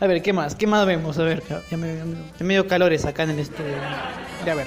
A 0.00 0.06
ver, 0.08 0.20
¿qué 0.20 0.32
más? 0.32 0.56
¿Qué 0.56 0.66
más 0.66 0.84
vemos? 0.84 1.16
A 1.18 1.22
ver, 1.22 1.44
ya 1.70 1.76
me, 1.76 1.96
ya 1.96 2.44
me 2.44 2.54
dio 2.54 2.66
calores 2.66 3.04
acá 3.04 3.22
en 3.22 3.30
el 3.30 3.38
estudio. 3.38 3.76
Ya 4.44 4.52
a 4.52 4.56
ver. 4.56 4.66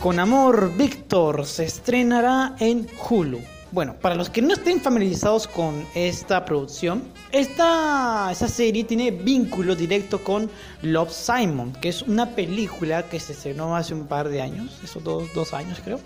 Con 0.00 0.18
Amor, 0.18 0.72
Víctor 0.74 1.44
se 1.44 1.64
estrenará 1.64 2.56
en 2.58 2.88
Hulu. 3.08 3.53
Bueno, 3.74 3.96
para 4.00 4.14
los 4.14 4.30
que 4.30 4.40
no 4.40 4.54
estén 4.54 4.80
familiarizados 4.80 5.48
con 5.48 5.84
esta 5.96 6.44
producción, 6.44 7.02
esta, 7.32 8.28
esta 8.30 8.46
serie 8.46 8.84
tiene 8.84 9.10
vínculo 9.10 9.74
directo 9.74 10.22
con 10.22 10.48
Love 10.82 11.10
Simon, 11.10 11.72
que 11.72 11.88
es 11.88 12.02
una 12.02 12.36
película 12.36 13.02
que 13.08 13.18
se 13.18 13.32
estrenó 13.32 13.74
hace 13.74 13.92
un 13.92 14.06
par 14.06 14.28
de 14.28 14.40
años, 14.40 14.78
esos 14.84 15.02
dos, 15.02 15.24
dos 15.34 15.52
años 15.52 15.80
creo. 15.82 15.98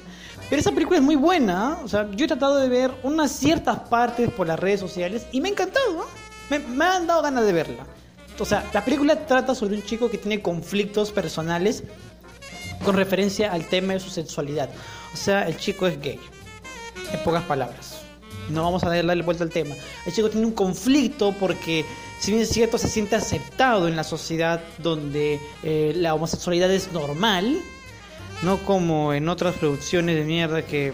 Pero 0.48 0.61
esa 0.61 0.72
película 0.72 0.96
es 0.96 1.04
muy 1.04 1.16
buena, 1.16 1.78
o 1.85 1.88
sea, 1.88 2.11
yo 2.12 2.24
he 2.24 2.28
tratado 2.28 2.57
de 2.57 2.70
ver 2.70 2.90
unas 3.02 3.33
ciertas 3.33 3.81
partes 3.81 4.31
por 4.31 4.46
las 4.46 4.59
redes 4.59 4.81
sociales 4.81 5.26
y 5.31 5.42
me 5.42 5.50
ha 5.50 5.52
encantado, 5.52 6.07
me, 6.48 6.61
me 6.61 6.87
han 6.87 7.07
dado 7.07 7.20
ganas 7.20 7.44
de 7.44 7.52
verla. 7.52 7.87
O 8.38 8.46
sea, 8.46 8.64
la 8.72 8.83
película 8.83 9.26
trata 9.26 9.54
sobre 9.54 9.76
un 9.76 9.83
chico 9.83 10.09
que 10.09 10.16
tiene 10.16 10.40
conflictos 10.40 11.12
personales 11.12 11.85
con 12.83 12.96
referencia 12.96 13.52
al 13.52 13.66
tema 13.66 13.92
de 13.92 14.00
su 14.00 14.09
sexualidad. 14.09 14.70
O 15.12 15.18
sea, 15.18 15.46
el 15.46 15.59
chico 15.59 15.87
es 15.87 16.00
gay 16.00 16.18
en 17.12 17.22
pocas 17.24 17.42
palabras. 17.44 18.02
No 18.50 18.62
vamos 18.62 18.82
a 18.84 18.88
darle 18.88 19.22
vuelta 19.22 19.44
al 19.44 19.50
tema. 19.50 19.74
El 20.06 20.12
chico 20.12 20.30
tiene 20.30 20.46
un 20.46 20.52
conflicto 20.52 21.34
porque, 21.38 21.84
si 22.18 22.30
bien 22.30 22.42
es 22.42 22.48
cierto, 22.48 22.78
se 22.78 22.88
siente 22.88 23.16
aceptado 23.16 23.88
en 23.88 23.96
la 23.96 24.04
sociedad 24.04 24.62
donde 24.78 25.40
eh, 25.62 25.92
la 25.96 26.14
homosexualidad 26.14 26.70
es 26.70 26.92
normal, 26.92 27.58
no 28.42 28.58
como 28.58 29.12
en 29.12 29.28
otras 29.28 29.56
producciones 29.56 30.16
de 30.16 30.24
mierda 30.24 30.62
que 30.62 30.92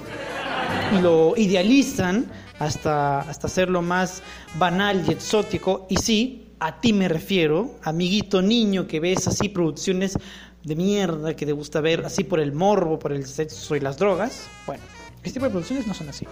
lo 1.01 1.35
idealizan 1.37 2.27
hasta, 2.59 3.21
hasta 3.21 3.47
hacerlo 3.47 3.83
más 3.83 4.23
banal 4.59 5.05
y 5.07 5.12
exótico. 5.12 5.87
Y 5.88 5.97
sí, 5.97 6.49
a 6.59 6.81
ti 6.81 6.93
me 6.93 7.09
refiero, 7.09 7.77
amiguito 7.83 8.43
niño 8.43 8.87
que 8.87 8.99
ves 9.01 9.29
así 9.29 9.49
producciones 9.49 10.19
de 10.64 10.77
mierda 10.77 11.37
que 11.37 11.47
te 11.47 11.53
gusta 11.53 11.81
ver 11.81 12.05
así 12.05 12.25
por 12.25 12.40
el 12.40 12.53
morbo, 12.53 12.99
por 12.99 13.12
el 13.12 13.27
sexo 13.27 13.77
y 13.77 13.81
las 13.81 13.99
drogas. 13.99 14.49
Bueno, 14.67 14.83
este 15.25 15.41
tipo 15.41 15.47
de 15.47 15.51
producciones 15.51 15.87
no 15.87 15.95
son 15.95 16.09
así. 16.11 16.27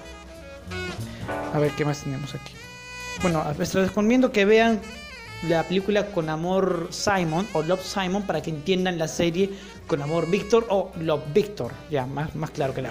A 1.55 1.59
ver 1.59 1.73
qué 1.73 1.85
más 1.85 2.03
tenemos 2.03 2.35
aquí. 2.35 2.53
Bueno, 3.23 3.43
les 3.59 3.75
recomiendo 3.75 4.33
que 4.33 4.45
vean 4.45 4.81
la 5.49 5.63
película 5.65 6.07
Con 6.13 6.29
Amor 6.29 6.89
Simon 6.91 7.47
o 7.53 7.63
Love 7.63 7.83
Simon 7.83 8.23
para 8.23 8.43
que 8.43 8.51
entiendan 8.51 8.99
la 8.99 9.09
serie 9.09 9.51
Con 9.87 10.03
Amor 10.03 10.31
Víctor 10.31 10.67
o 10.69 10.93
Love 11.01 11.23
Víctor. 11.33 11.73
Ya, 11.91 12.07
más, 12.07 12.35
más 12.35 12.51
claro 12.51 12.75
que 12.75 12.83
la. 12.83 12.91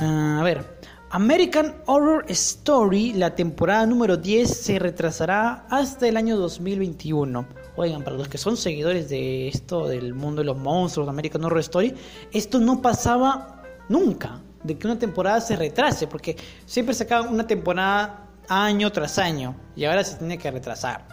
Ah, 0.00 0.38
a 0.40 0.42
ver, 0.42 0.64
American 1.10 1.76
Horror 1.86 2.24
Story, 2.28 3.12
la 3.14 3.34
temporada 3.34 3.86
número 3.86 4.16
10, 4.16 4.48
se 4.48 4.78
retrasará 4.78 5.66
hasta 5.70 6.08
el 6.08 6.16
año 6.16 6.36
2021. 6.36 7.46
Oigan, 7.76 8.02
para 8.02 8.16
los 8.16 8.28
que 8.28 8.36
son 8.36 8.56
seguidores 8.56 9.08
de 9.08 9.48
esto, 9.48 9.88
del 9.88 10.14
mundo 10.14 10.40
de 10.42 10.46
los 10.46 10.58
monstruos, 10.58 11.08
American 11.08 11.44
Horror 11.44 11.60
Story, 11.60 11.94
esto 12.32 12.58
no 12.60 12.82
pasaba 12.82 13.61
nunca, 13.92 14.40
de 14.64 14.76
que 14.76 14.86
una 14.86 14.98
temporada 14.98 15.40
se 15.40 15.54
retrase, 15.56 16.06
porque 16.06 16.36
siempre 16.66 16.94
sacaban 16.94 17.32
una 17.32 17.46
temporada 17.46 18.26
año 18.48 18.90
tras 18.90 19.18
año, 19.18 19.54
y 19.76 19.84
ahora 19.84 20.02
se 20.02 20.16
tiene 20.16 20.38
que 20.38 20.50
retrasar. 20.50 21.06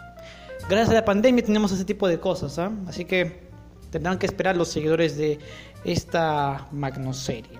Gracias 0.67 0.89
a 0.89 0.93
la 0.93 1.05
pandemia 1.05 1.43
tenemos 1.43 1.71
ese 1.71 1.85
tipo 1.85 2.07
de 2.07 2.19
cosas, 2.19 2.57
¿ah? 2.57 2.71
así 2.87 3.05
que 3.05 3.49
tendrán 3.91 4.17
que 4.17 4.25
esperar 4.25 4.57
los 4.57 4.69
seguidores 4.69 5.17
de 5.17 5.39
esta 5.83 6.67
magnoserie 6.71 7.59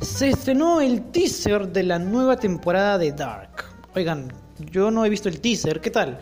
se 0.00 0.30
estrenó 0.30 0.80
el 0.80 1.02
teaser 1.10 1.68
de 1.68 1.82
la 1.82 1.98
nueva 1.98 2.36
temporada 2.36 2.98
de 2.98 3.12
Dark. 3.12 3.64
Oigan, 3.94 4.32
yo 4.70 4.90
no 4.90 5.04
he 5.04 5.10
visto 5.10 5.28
el 5.28 5.40
teaser, 5.40 5.80
¿qué 5.80 5.90
tal? 5.90 6.18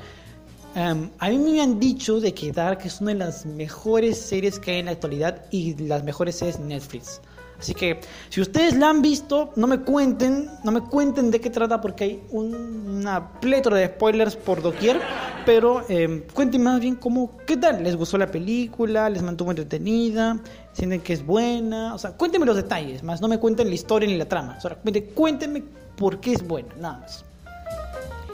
Em, 0.79 1.11
a 1.19 1.29
mí 1.29 1.39
me 1.39 1.61
han 1.61 1.81
dicho 1.81 2.21
de 2.21 2.33
que 2.33 2.53
Dark 2.53 2.83
es 2.85 3.01
una 3.01 3.11
de 3.11 3.19
las 3.19 3.45
mejores 3.45 4.17
series 4.17 4.61
que 4.61 4.71
hay 4.71 4.79
en 4.79 4.87
la 4.87 4.93
actualidad 4.93 5.43
y 5.51 5.75
las 5.75 6.05
mejores 6.05 6.37
series 6.37 6.61
Netflix. 6.61 7.21
Así 7.59 7.75
que 7.75 8.01
si 8.29 8.41
ustedes 8.41 8.77
la 8.77 8.91
han 8.91 9.03
visto, 9.03 9.51
no 9.57 9.67
me 9.67 9.81
cuenten, 9.81 10.49
no 10.63 10.71
me 10.71 10.83
cuenten 10.83 11.33
de 11.33 11.41
qué 11.41 11.51
trata 11.51 11.81
porque 11.81 12.05
hay 12.05 12.23
una 12.31 13.41
plétora 13.41 13.79
de 13.79 13.89
spoilers 13.89 14.37
por 14.37 14.63
doquier, 14.63 15.01
pero 15.45 15.85
eh, 15.89 16.25
cuenten 16.33 16.63
más 16.63 16.79
bien 16.79 16.95
cómo, 16.95 17.37
qué 17.45 17.57
tal, 17.57 17.83
les 17.83 17.97
gustó 17.97 18.17
la 18.17 18.31
película, 18.31 19.11
les 19.11 19.23
mantuvo 19.23 19.51
entretenida, 19.51 20.39
sienten 20.73 21.01
que 21.01 21.13
es 21.13 21.27
buena, 21.27 21.93
o 21.93 21.99
sea, 21.99 22.13
cuéntenme 22.13 22.47
los 22.47 22.55
detalles, 22.55 23.03
más 23.03 23.21
no 23.21 23.27
me 23.27 23.41
cuenten 23.41 23.67
la 23.67 23.75
historia 23.75 24.09
ni 24.09 24.17
la 24.17 24.27
trama, 24.27 24.55
o 24.57 24.61
sea, 24.61 24.79
cuéntenme 25.17 25.65
por 25.97 26.21
qué 26.21 26.35
es 26.35 26.47
buena, 26.47 26.73
nada 26.79 26.99
más. 26.99 27.25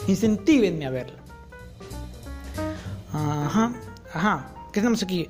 Incentívenme 0.06 0.84
a 0.84 0.90
verla. 0.90 1.23
Ajá, 3.14 3.72
ajá, 4.12 4.48
¿qué 4.72 4.80
tenemos 4.80 5.00
aquí? 5.04 5.28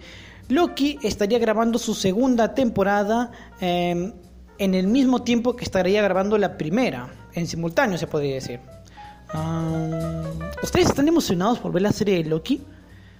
Loki 0.48 0.98
estaría 1.02 1.38
grabando 1.38 1.78
su 1.78 1.94
segunda 1.94 2.54
temporada 2.54 3.30
em, 3.60 4.12
en 4.56 4.74
el 4.74 4.86
mismo 4.86 5.22
tiempo 5.22 5.54
que 5.54 5.64
estaría 5.64 6.02
grabando 6.02 6.38
la 6.38 6.56
primera, 6.56 7.10
en 7.34 7.46
simultáneo 7.46 7.98
se 7.98 8.06
podría 8.06 8.34
decir. 8.36 8.60
¿Ustedes 10.62 10.88
están 10.88 11.08
emocionados 11.08 11.58
por 11.58 11.72
ver 11.72 11.82
la 11.82 11.92
serie 11.92 12.22
de 12.22 12.30
Loki? 12.30 12.62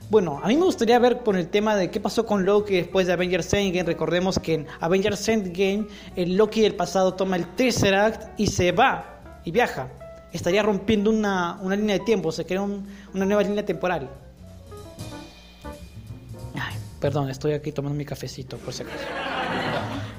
Bueno, 0.09 0.41
a 0.43 0.49
mí 0.49 0.57
me 0.57 0.65
gustaría 0.65 0.99
ver 0.99 1.19
por 1.19 1.37
el 1.37 1.49
tema 1.49 1.77
de 1.77 1.91
qué 1.91 2.01
pasó 2.01 2.25
con 2.25 2.47
Loki 2.47 2.75
después 2.75 3.07
de 3.07 3.13
Avengers 3.13 3.53
Endgame. 3.53 3.85
Recordemos 3.85 4.39
que 4.39 4.55
en 4.55 4.67
Avengers 4.81 5.29
Endgame 5.29 5.89
el 6.17 6.37
Loki 6.37 6.63
del 6.63 6.75
pasado 6.75 7.15
toma 7.15 7.37
el 7.37 7.47
Tesseract 7.55 8.39
y 8.41 8.47
se 8.47 8.73
va 8.73 9.41
y 9.45 9.51
viaja. 9.51 9.89
Estaría 10.33 10.63
rompiendo 10.63 11.11
una, 11.11 11.59
línea 11.63 11.99
de 11.99 12.05
tiempo, 12.05 12.33
se 12.33 12.47
crea 12.47 12.63
una 12.63 13.25
nueva 13.27 13.43
línea 13.43 13.65
temporal. 13.65 14.24
Perdón, 17.05 17.29
estoy 17.29 17.53
aquí 17.53 17.71
tomando 17.71 17.99
mi 17.99 18.07
cafecito, 18.07 18.57
por 18.57 18.73
si 18.73 18.83
acaso. 18.83 19.05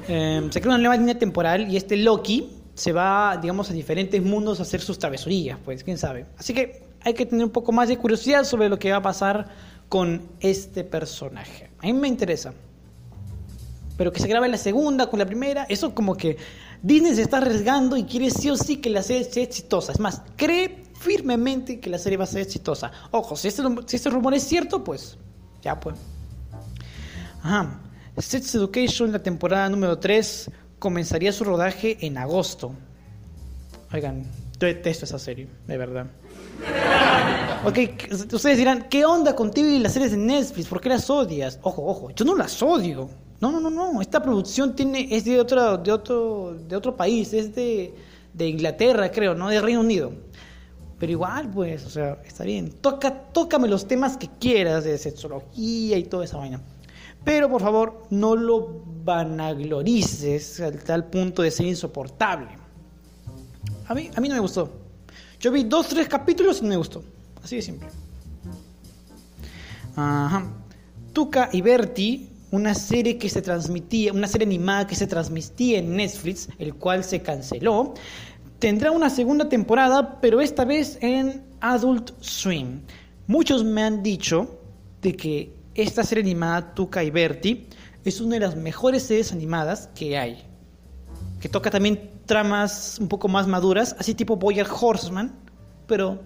Em, 0.07 0.51
se 0.51 0.61
crea 0.61 0.75
una 0.75 0.77
nueva 0.77 0.95
línea 0.95 1.17
temporal 1.17 1.67
y 1.67 1.77
este 1.77 1.97
Loki 1.97 2.47
se 2.75 2.91
va, 2.91 3.39
digamos, 3.41 3.71
a 3.71 3.73
diferentes 3.73 4.21
mundos 4.21 4.59
a 4.59 4.61
hacer 4.61 4.81
sus 4.81 4.99
travesurías, 4.99 5.57
pues, 5.65 5.83
quién 5.83 5.97
sabe. 5.97 6.27
Así 6.37 6.53
que 6.53 6.83
hay 7.01 7.15
que 7.15 7.25
tener 7.25 7.43
un 7.43 7.49
poco 7.49 7.71
más 7.71 7.89
de 7.89 7.97
curiosidad 7.97 8.43
sobre 8.43 8.69
lo 8.69 8.77
que 8.77 8.91
va 8.91 8.97
a 8.97 9.01
pasar 9.01 9.47
con 9.89 10.29
este 10.39 10.83
personaje. 10.83 11.71
A 11.79 11.87
mí 11.87 11.93
me 11.93 12.07
interesa. 12.07 12.53
Pero 13.97 14.11
que 14.13 14.19
se 14.19 14.27
grabe 14.27 14.47
la 14.47 14.59
segunda 14.59 15.09
con 15.09 15.17
la 15.17 15.25
primera, 15.25 15.63
eso 15.67 15.95
como 15.95 16.15
que 16.15 16.37
Disney 16.83 17.15
se 17.15 17.23
está 17.23 17.37
arriesgando 17.37 17.97
y 17.97 18.03
quiere 18.03 18.29
sí 18.29 18.51
o 18.51 18.57
sí 18.57 18.77
que 18.77 18.91
la 18.91 19.01
serie 19.01 19.23
sea 19.23 19.41
exitosa. 19.41 19.91
Es 19.91 19.99
más, 19.99 20.21
cree 20.35 20.83
firmemente 20.99 21.79
que 21.79 21.89
la 21.89 21.97
serie 21.97 22.19
va 22.19 22.25
a 22.25 22.27
ser 22.27 22.41
exitosa. 22.41 22.91
Ojo, 23.09 23.35
si 23.35 23.47
este, 23.47 23.63
si 23.87 23.95
este 23.95 24.11
rumor 24.11 24.35
es 24.35 24.43
cierto, 24.43 24.83
pues 24.83 25.17
ya 25.63 25.79
pues. 25.79 25.95
Ajá. 27.45 27.79
Sex 28.17 28.55
Education, 28.55 29.11
la 29.11 29.21
temporada 29.21 29.69
número 29.69 29.99
3, 29.99 30.49
comenzaría 30.79 31.31
su 31.31 31.43
rodaje 31.43 31.95
en 32.01 32.17
agosto. 32.17 32.71
Oigan, 33.93 34.23
yo 34.59 34.65
detesto 34.65 35.05
esa 35.05 35.19
serie, 35.19 35.47
de 35.67 35.77
verdad. 35.77 36.07
Ok, 37.63 37.79
ustedes 38.31 38.57
dirán, 38.59 38.87
¿qué 38.89 39.05
onda 39.05 39.35
contigo 39.35 39.67
y 39.67 39.79
las 39.79 39.93
series 39.93 40.11
de 40.11 40.17
Netflix? 40.17 40.67
¿Por 40.67 40.79
qué 40.79 40.89
las 40.89 41.09
odias? 41.09 41.57
Ojo, 41.63 41.83
ojo, 41.83 42.11
yo 42.11 42.23
no 42.23 42.35
las 42.35 42.61
odio. 42.61 43.09
No, 43.39 43.51
no, 43.51 43.59
no, 43.59 43.71
no. 43.71 44.01
Esta 44.01 44.21
producción 44.21 44.75
tiene, 44.75 45.07
es 45.09 45.25
de 45.25 45.39
otro, 45.39 45.77
de 45.77 45.91
otro, 45.91 46.55
de 46.67 46.75
otro 46.75 46.95
país, 46.95 47.33
es 47.33 47.55
de, 47.55 47.91
de 48.33 48.47
Inglaterra, 48.47 49.09
creo, 49.11 49.33
¿no? 49.33 49.49
De 49.49 49.59
Reino 49.59 49.79
Unido. 49.79 50.11
Pero 50.99 51.11
igual, 51.11 51.49
pues, 51.49 51.85
o 51.85 51.89
sea, 51.89 52.19
está 52.23 52.43
bien. 52.43 52.69
Toca, 52.69 53.11
tócame 53.31 53.67
los 53.67 53.87
temas 53.87 54.15
que 54.15 54.29
quieras 54.39 54.83
de 54.83 54.95
sexología 54.99 55.97
y 55.97 56.03
toda 56.03 56.25
esa 56.25 56.37
vaina. 56.37 56.61
Pero 57.25 57.49
por 57.49 57.61
favor, 57.61 58.03
no 58.11 58.35
lo 58.35 58.83
vanaglorices 59.03 60.61
al 60.61 60.83
tal 60.83 61.09
punto 61.09 61.41
de 61.41 61.51
ser 61.51 61.65
insoportable. 61.65 62.49
A 63.87 63.93
mí, 63.93 64.09
a 64.15 64.21
mí 64.21 64.29
no 64.29 64.35
me 64.35 64.41
gustó. 64.41 64.71
Yo 65.39 65.51
vi 65.51 65.63
dos, 65.63 65.87
tres 65.87 66.07
capítulos 66.07 66.59
y 66.59 66.61
no 66.63 66.69
me 66.69 66.77
gustó. 66.77 67.03
Así 67.43 67.57
de 67.57 67.61
simple. 67.63 67.87
Ajá. 69.95 70.45
Tuca 71.13 71.49
y 71.51 71.61
Bertie, 71.61 72.29
una 72.51 72.73
serie 72.73 73.17
que 73.17 73.29
se 73.29 73.41
transmitía, 73.41 74.13
una 74.13 74.27
serie 74.27 74.45
animada 74.45 74.85
que 74.85 74.95
se 74.95 75.07
transmitía 75.07 75.79
en 75.79 75.95
Netflix, 75.95 76.49
el 76.59 76.75
cual 76.75 77.03
se 77.03 77.21
canceló, 77.21 77.93
tendrá 78.59 78.91
una 78.91 79.09
segunda 79.09 79.49
temporada, 79.49 80.19
pero 80.21 80.41
esta 80.41 80.65
vez 80.65 80.97
en 81.01 81.43
Adult 81.61 82.11
Swim. 82.19 82.81
Muchos 83.27 83.63
me 83.63 83.83
han 83.83 84.03
dicho 84.03 84.59
de 85.01 85.15
que 85.15 85.54
esta 85.75 86.03
serie 86.03 86.23
animada 86.23 86.73
Tuca 86.73 87.03
y 87.03 87.11
Bertie 87.11 87.67
es 88.05 88.21
una 88.21 88.35
de 88.35 88.39
las 88.41 88.55
mejores 88.55 89.03
series 89.03 89.31
animadas 89.31 89.89
que 89.93 90.17
hay. 90.17 90.43
Que 91.39 91.49
toca 91.49 91.69
también 91.69 92.11
tramas 92.25 92.97
un 92.99 93.07
poco 93.07 93.27
más 93.27 93.45
maduras, 93.47 93.95
así 93.99 94.15
tipo 94.15 94.37
Boyer 94.37 94.67
Horseman, 94.67 95.35
pero 95.85 96.21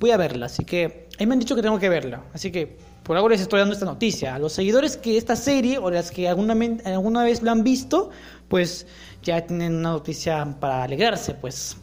voy 0.00 0.10
a 0.10 0.16
verla, 0.16 0.46
así 0.46 0.64
que 0.64 1.08
ahí 1.18 1.26
me 1.26 1.34
han 1.34 1.38
dicho 1.38 1.54
que 1.54 1.62
tengo 1.62 1.78
que 1.78 1.88
verla, 1.88 2.24
así 2.32 2.50
que 2.50 2.78
por 3.02 3.16
algo 3.16 3.28
les 3.28 3.40
estoy 3.40 3.60
dando 3.60 3.74
esta 3.74 3.86
noticia. 3.86 4.34
A 4.34 4.38
los 4.38 4.52
seguidores 4.52 4.96
que 4.96 5.16
esta 5.16 5.36
serie 5.36 5.78
o 5.78 5.90
las 5.90 6.10
que 6.10 6.28
alguna, 6.28 6.54
alguna 6.84 7.24
vez 7.24 7.42
lo 7.42 7.50
han 7.50 7.64
visto, 7.64 8.10
pues 8.48 8.86
ya 9.22 9.46
tienen 9.46 9.76
una 9.76 9.90
noticia 9.90 10.56
para 10.60 10.82
alegrarse, 10.84 11.34
pues. 11.34 11.76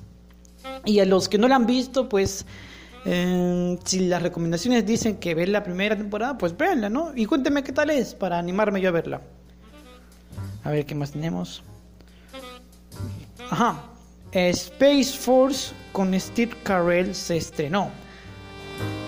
Y 0.85 0.99
a 0.99 1.05
los 1.05 1.29
que 1.29 1.37
no 1.37 1.47
la 1.47 1.55
han 1.55 1.65
visto, 1.65 2.09
pues 2.09 2.45
eh, 3.05 3.77
si 3.83 3.99
las 4.07 4.21
recomendaciones 4.21 4.85
dicen 4.85 5.17
que 5.17 5.35
ver 5.35 5.49
la 5.49 5.63
primera 5.63 5.95
temporada, 5.95 6.37
pues 6.37 6.57
véanla, 6.57 6.89
¿no? 6.89 7.11
Y 7.15 7.25
cuéntenme 7.27 7.63
qué 7.63 7.71
tal 7.71 7.91
es 7.91 8.15
para 8.15 8.39
animarme 8.39 8.81
yo 8.81 8.89
a 8.89 8.91
verla. 8.91 9.21
A 10.63 10.71
ver 10.71 10.85
qué 10.85 10.95
más 10.95 11.11
tenemos. 11.11 11.63
Ajá. 13.51 13.83
Space 14.31 15.17
Force 15.17 15.73
con 15.91 16.19
Steve 16.19 16.53
Carell 16.63 17.13
se 17.13 17.37
estrenó. 17.37 17.91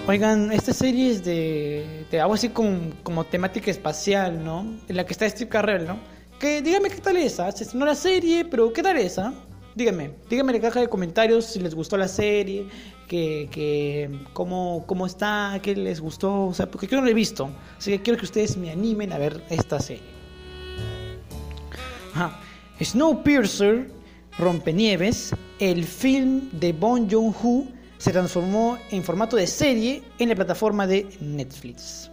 Oigan, 0.07 0.51
esta 0.51 0.73
serie 0.73 1.11
es 1.11 1.25
de, 1.25 2.05
de 2.09 2.21
algo 2.21 2.35
así 2.35 2.49
como, 2.49 3.25
temática 3.25 3.71
espacial, 3.71 4.41
¿no? 4.41 4.77
En 4.87 4.95
la 4.95 5.05
que 5.05 5.11
está 5.11 5.27
Steve 5.29 5.49
Carell, 5.49 5.85
¿no? 5.85 5.99
Que 6.39 6.61
díganme 6.61 6.89
qué 6.89 7.01
tal 7.01 7.17
es, 7.17 7.39
¿ah? 7.39 7.51
se 7.51 7.63
estrenó 7.63 7.85
la 7.85 7.95
serie, 7.95 8.45
pero 8.45 8.71
¿qué 8.71 8.83
tal 8.83 8.95
es, 8.97 9.17
ah? 9.17 9.33
Díganme, 9.77 10.09
díganme 10.27 10.53
en 10.53 10.63
la 10.63 10.69
caja 10.69 10.79
de 10.79 10.89
comentarios 10.89 11.45
si 11.45 11.59
les 11.59 11.75
gustó 11.75 11.97
la 11.97 12.07
serie, 12.07 12.65
que, 13.07 13.47
que 13.51 14.09
cómo, 14.33 14.83
cómo 14.87 15.05
está, 15.05 15.59
qué 15.61 15.75
les 15.75 16.01
gustó, 16.01 16.47
o 16.47 16.53
sea, 16.55 16.65
porque 16.65 16.87
yo 16.87 16.97
no 16.97 17.03
lo 17.03 17.11
he 17.11 17.13
visto, 17.13 17.51
así 17.77 17.91
que 17.91 18.01
quiero 18.01 18.17
que 18.17 18.25
ustedes 18.25 18.57
me 18.57 18.71
animen 18.71 19.13
a 19.13 19.19
ver 19.19 19.43
esta 19.51 19.79
serie. 19.79 20.01
Ajá. 22.15 22.39
Snowpiercer, 22.81 23.91
Rompenieves, 24.39 25.35
el 25.59 25.83
film 25.83 26.49
de 26.53 26.73
Bon 26.73 27.07
Joon-ho 27.07 27.67
se 27.99 28.11
transformó 28.11 28.79
en 28.89 29.03
formato 29.03 29.35
de 29.35 29.45
serie 29.45 30.01
en 30.17 30.29
la 30.29 30.35
plataforma 30.35 30.87
de 30.87 31.07
Netflix. 31.19 32.09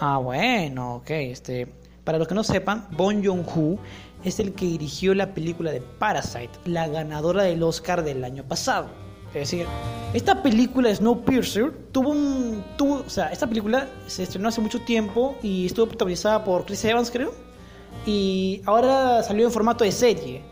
Ah, 0.00 0.18
bueno, 0.18 0.96
ok. 0.96 1.10
Este, 1.10 1.66
para 2.04 2.18
los 2.18 2.28
que 2.28 2.34
no 2.34 2.44
sepan, 2.44 2.88
Bon 2.90 3.24
Joon-ho 3.24 3.78
es 4.24 4.40
el 4.40 4.52
que 4.52 4.66
dirigió 4.66 5.14
la 5.14 5.34
película 5.34 5.70
de 5.70 5.80
Parasite, 5.80 6.50
la 6.64 6.88
ganadora 6.88 7.42
del 7.42 7.62
Oscar 7.62 8.02
del 8.02 8.24
año 8.24 8.44
pasado. 8.44 8.88
Es 9.28 9.50
decir, 9.50 9.66
esta 10.12 10.42
película 10.42 10.94
Snowpiercer 10.94 11.72
tuvo 11.90 12.10
un 12.10 12.64
tuvo, 12.76 13.02
o 13.06 13.10
sea, 13.10 13.28
esta 13.28 13.48
película 13.48 13.88
se 14.06 14.22
estrenó 14.22 14.48
hace 14.48 14.60
mucho 14.60 14.80
tiempo 14.82 15.36
y 15.42 15.66
estuvo 15.66 15.86
protagonizada 15.86 16.44
por 16.44 16.64
Chris 16.64 16.84
Evans, 16.84 17.10
creo. 17.10 17.32
Y 18.06 18.62
ahora 18.64 19.22
salió 19.22 19.44
en 19.46 19.52
formato 19.52 19.82
de 19.82 19.90
serie. 19.90 20.42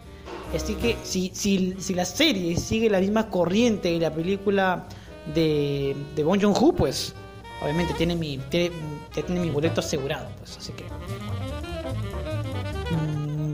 Así 0.54 0.74
que 0.74 0.96
si, 1.02 1.30
si, 1.32 1.76
si 1.78 1.94
la 1.94 2.04
serie 2.04 2.56
sigue 2.56 2.90
la 2.90 3.00
misma 3.00 3.30
corriente 3.30 3.90
y 3.90 4.00
la 4.00 4.12
película 4.12 4.86
de, 5.32 5.96
de 6.14 6.24
Bon 6.24 6.40
Joon-ho, 6.40 6.72
pues 6.72 7.14
obviamente 7.62 7.94
tiene 7.94 8.16
mi, 8.16 8.38
tiene, 8.50 8.72
tiene 9.14 9.40
mi 9.40 9.50
boleto 9.50 9.80
asegurado. 9.80 10.28
Pues, 10.38 10.58
así 10.58 10.72
que... 10.72 10.84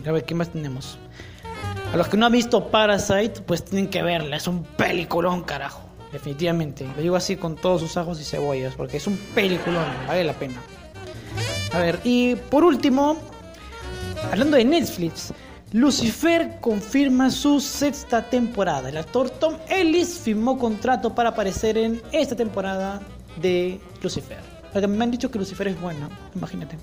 A 0.08 0.12
ver, 0.12 0.24
¿qué 0.24 0.34
más 0.34 0.48
tenemos? 0.48 0.98
A 1.92 1.96
los 1.96 2.08
que 2.08 2.16
no 2.16 2.26
han 2.26 2.32
visto 2.32 2.68
Parasite, 2.70 3.42
pues 3.42 3.64
tienen 3.64 3.90
que 3.90 4.02
verla. 4.02 4.36
Es 4.36 4.46
un 4.46 4.64
peliculón, 4.64 5.42
carajo. 5.42 5.82
Definitivamente. 6.12 6.88
Lo 6.96 7.02
digo 7.02 7.16
así 7.16 7.36
con 7.36 7.56
todos 7.56 7.82
sus 7.82 7.96
ajos 7.98 8.18
y 8.18 8.24
cebollas, 8.24 8.74
porque 8.74 8.96
es 8.96 9.06
un 9.06 9.18
peliculón. 9.34 9.84
Vale 10.06 10.24
la 10.24 10.32
pena. 10.32 10.62
A 11.72 11.78
ver, 11.80 12.00
y 12.04 12.36
por 12.36 12.64
último, 12.64 13.18
hablando 14.32 14.56
de 14.56 14.64
Netflix, 14.64 15.34
Lucifer 15.72 16.58
confirma 16.62 17.30
su 17.30 17.60
sexta 17.60 18.22
temporada. 18.22 18.88
El 18.88 18.96
actor 18.96 19.28
Tom 19.28 19.56
Ellis 19.68 20.18
firmó 20.18 20.56
contrato 20.56 21.14
para 21.14 21.30
aparecer 21.30 21.76
en 21.76 22.00
esta 22.12 22.34
temporada 22.34 23.02
de 23.42 23.78
Lucifer. 24.02 24.38
Me 24.74 25.04
han 25.04 25.10
dicho 25.10 25.30
que 25.30 25.38
Lucifer 25.38 25.68
es 25.68 25.78
bueno, 25.78 26.08
imagínate. 26.34 26.78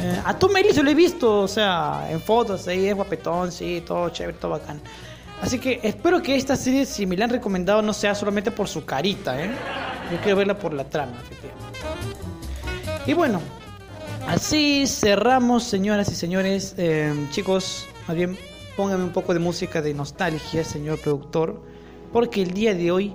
Eh, 0.00 0.20
a 0.24 0.38
Tom 0.38 0.56
Ellis 0.56 0.76
yo 0.76 0.82
lo 0.82 0.90
he 0.90 0.94
visto, 0.94 1.40
o 1.40 1.48
sea, 1.48 2.06
en 2.10 2.20
fotos, 2.20 2.68
ahí 2.68 2.86
es 2.86 2.94
guapetón, 2.94 3.50
sí, 3.50 3.82
todo 3.86 4.08
chévere, 4.10 4.38
todo 4.38 4.52
bacán. 4.52 4.80
Así 5.40 5.58
que 5.58 5.80
espero 5.82 6.22
que 6.22 6.34
esta 6.34 6.56
serie, 6.56 6.86
si 6.86 7.06
me 7.06 7.16
la 7.16 7.24
han 7.24 7.30
recomendado, 7.30 7.82
no 7.82 7.92
sea 7.92 8.14
solamente 8.14 8.50
por 8.50 8.68
su 8.68 8.84
carita, 8.84 9.42
¿eh? 9.42 9.50
Yo 10.10 10.18
quiero 10.20 10.36
verla 10.36 10.58
por 10.58 10.72
la 10.72 10.84
trama, 10.84 11.16
Y 13.06 13.12
bueno, 13.12 13.40
así 14.26 14.86
cerramos, 14.86 15.64
señoras 15.64 16.10
y 16.10 16.14
señores. 16.14 16.74
Eh, 16.78 17.12
chicos, 17.30 17.86
más 18.06 18.16
bien 18.16 18.38
póngame 18.76 19.04
un 19.04 19.12
poco 19.12 19.32
de 19.32 19.40
música 19.40 19.82
de 19.82 19.94
nostalgia, 19.94 20.62
señor 20.62 21.00
productor, 21.00 21.62
porque 22.12 22.42
el 22.42 22.52
día 22.52 22.74
de 22.74 22.90
hoy 22.90 23.14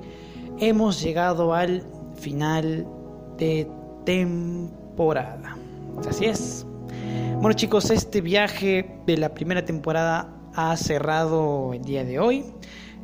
hemos 0.59 1.01
llegado 1.01 1.53
al 1.53 1.83
final 2.19 2.85
de 3.37 3.67
temporada. 4.05 5.55
Así 6.07 6.25
es. 6.25 6.65
Bueno 7.41 7.53
chicos, 7.53 7.89
este 7.89 8.21
viaje 8.21 8.99
de 9.07 9.17
la 9.17 9.33
primera 9.33 9.65
temporada 9.65 10.29
ha 10.53 10.75
cerrado 10.77 11.73
el 11.73 11.83
día 11.83 12.03
de 12.03 12.19
hoy. 12.19 12.45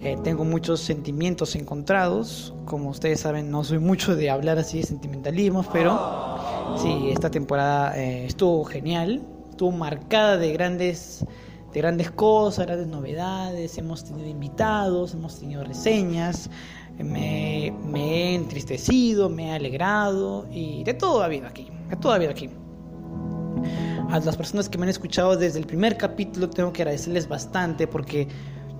Eh, 0.02 0.16
tengo 0.24 0.44
muchos 0.44 0.80
sentimientos 0.82 1.56
encontrados. 1.56 2.54
Como 2.66 2.90
ustedes 2.90 3.22
saben, 3.22 3.50
no 3.50 3.64
soy 3.64 3.80
mucho 3.80 4.16
de 4.16 4.30
hablar 4.30 4.60
así 4.60 4.80
de 4.80 4.86
sentimentalismos, 4.86 5.68
pero 5.74 6.38
sí, 6.78 7.10
esta 7.12 7.32
temporada 7.32 7.98
eh, 7.98 8.26
estuvo 8.26 8.64
genial. 8.66 9.24
Estuvo 9.50 9.72
marcada 9.72 10.38
de 10.38 10.54
grandes, 10.54 11.26
de 11.74 11.80
grandes 11.80 12.12
cosas, 12.12 12.68
grandes 12.68 12.88
novedades. 12.88 13.78
Hemos 13.80 14.04
tenido 14.04 14.30
invitados, 14.30 15.16
hemos 15.16 15.40
tenido 15.40 15.64
reseñas. 15.64 16.50
Me, 17.00 17.74
me 17.86 18.32
he 18.32 18.36
entristecido, 18.36 19.30
me 19.30 19.48
he 19.48 19.52
alegrado 19.54 20.48
y 20.52 20.84
de 20.84 20.94
todo 20.94 21.24
ha 21.24 21.26
habido 21.26 21.48
aquí. 21.48 21.70
De 21.90 21.96
todo 21.96 22.12
ha 22.12 22.16
habido 22.16 22.32
aquí. 22.32 22.50
A 24.10 24.20
las 24.20 24.38
personas 24.38 24.70
que 24.70 24.78
me 24.78 24.84
han 24.84 24.90
escuchado 24.90 25.36
desde 25.36 25.60
el 25.60 25.66
primer 25.66 25.98
capítulo 25.98 26.50
tengo 26.50 26.72
que 26.72 26.82
agradecerles 26.82 27.28
bastante 27.28 27.88
porque 27.88 28.28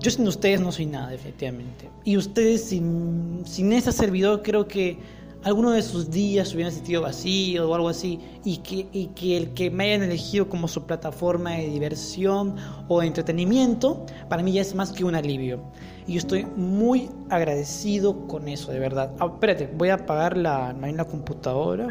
yo 0.00 0.10
sin 0.10 0.26
ustedes 0.28 0.60
no 0.60 0.70
soy 0.70 0.86
nada, 0.86 1.10
definitivamente. 1.10 1.90
Y 2.04 2.16
ustedes 2.16 2.64
sin, 2.64 3.42
sin 3.44 3.72
ese 3.72 3.92
servidor 3.92 4.42
creo 4.42 4.68
que 4.68 4.98
alguno 5.44 5.70
de 5.70 5.82
sus 5.82 6.10
días 6.10 6.52
hubieran 6.54 6.72
sentido 6.72 7.02
vacío 7.02 7.68
o 7.68 7.74
algo 7.74 7.88
así 7.88 8.20
y 8.44 8.58
que, 8.58 8.88
y 8.92 9.06
que 9.08 9.36
el 9.36 9.54
que 9.54 9.70
me 9.70 9.84
hayan 9.84 10.02
elegido 10.02 10.48
como 10.48 10.68
su 10.68 10.84
plataforma 10.84 11.52
de 11.52 11.68
diversión 11.68 12.56
o 12.88 13.00
de 13.00 13.06
entretenimiento 13.06 14.04
para 14.28 14.42
mí 14.42 14.52
ya 14.52 14.62
es 14.62 14.74
más 14.74 14.92
que 14.92 15.04
un 15.04 15.14
alivio. 15.14 15.60
Y 16.06 16.14
yo 16.14 16.18
estoy 16.18 16.46
muy 16.56 17.10
agradecido 17.28 18.26
con 18.26 18.48
eso 18.48 18.72
de 18.72 18.78
verdad. 18.78 19.12
Ah, 19.20 19.26
espérate 19.32 19.70
voy 19.76 19.90
a 19.90 19.94
apagar 19.94 20.36
la, 20.36 20.72
la 20.72 21.04
computadora 21.04 21.86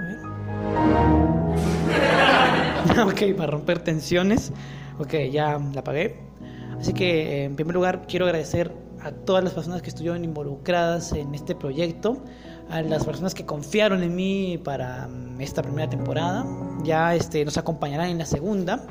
ok, 3.05 3.35
para 3.35 3.51
romper 3.51 3.79
tensiones. 3.79 4.51
Ok, 4.99 5.13
ya 5.31 5.59
la 5.73 5.81
apagué. 5.81 6.19
Así 6.79 6.93
que, 6.93 7.43
en 7.45 7.55
primer 7.55 7.75
lugar, 7.75 8.05
quiero 8.07 8.25
agradecer 8.25 8.71
a 9.01 9.11
todas 9.11 9.43
las 9.43 9.53
personas 9.53 9.81
que 9.81 9.89
estuvieron 9.89 10.23
involucradas 10.23 11.11
en 11.13 11.33
este 11.33 11.55
proyecto, 11.55 12.23
a 12.69 12.81
las 12.81 13.05
personas 13.05 13.33
que 13.33 13.45
confiaron 13.45 14.03
en 14.03 14.15
mí 14.15 14.59
para 14.63 15.07
mm, 15.07 15.41
esta 15.41 15.61
primera 15.61 15.89
temporada. 15.89 16.45
Ya 16.83 17.15
este, 17.15 17.43
nos 17.45 17.57
acompañarán 17.57 18.09
en 18.09 18.19
la 18.19 18.25
segunda. 18.25 18.85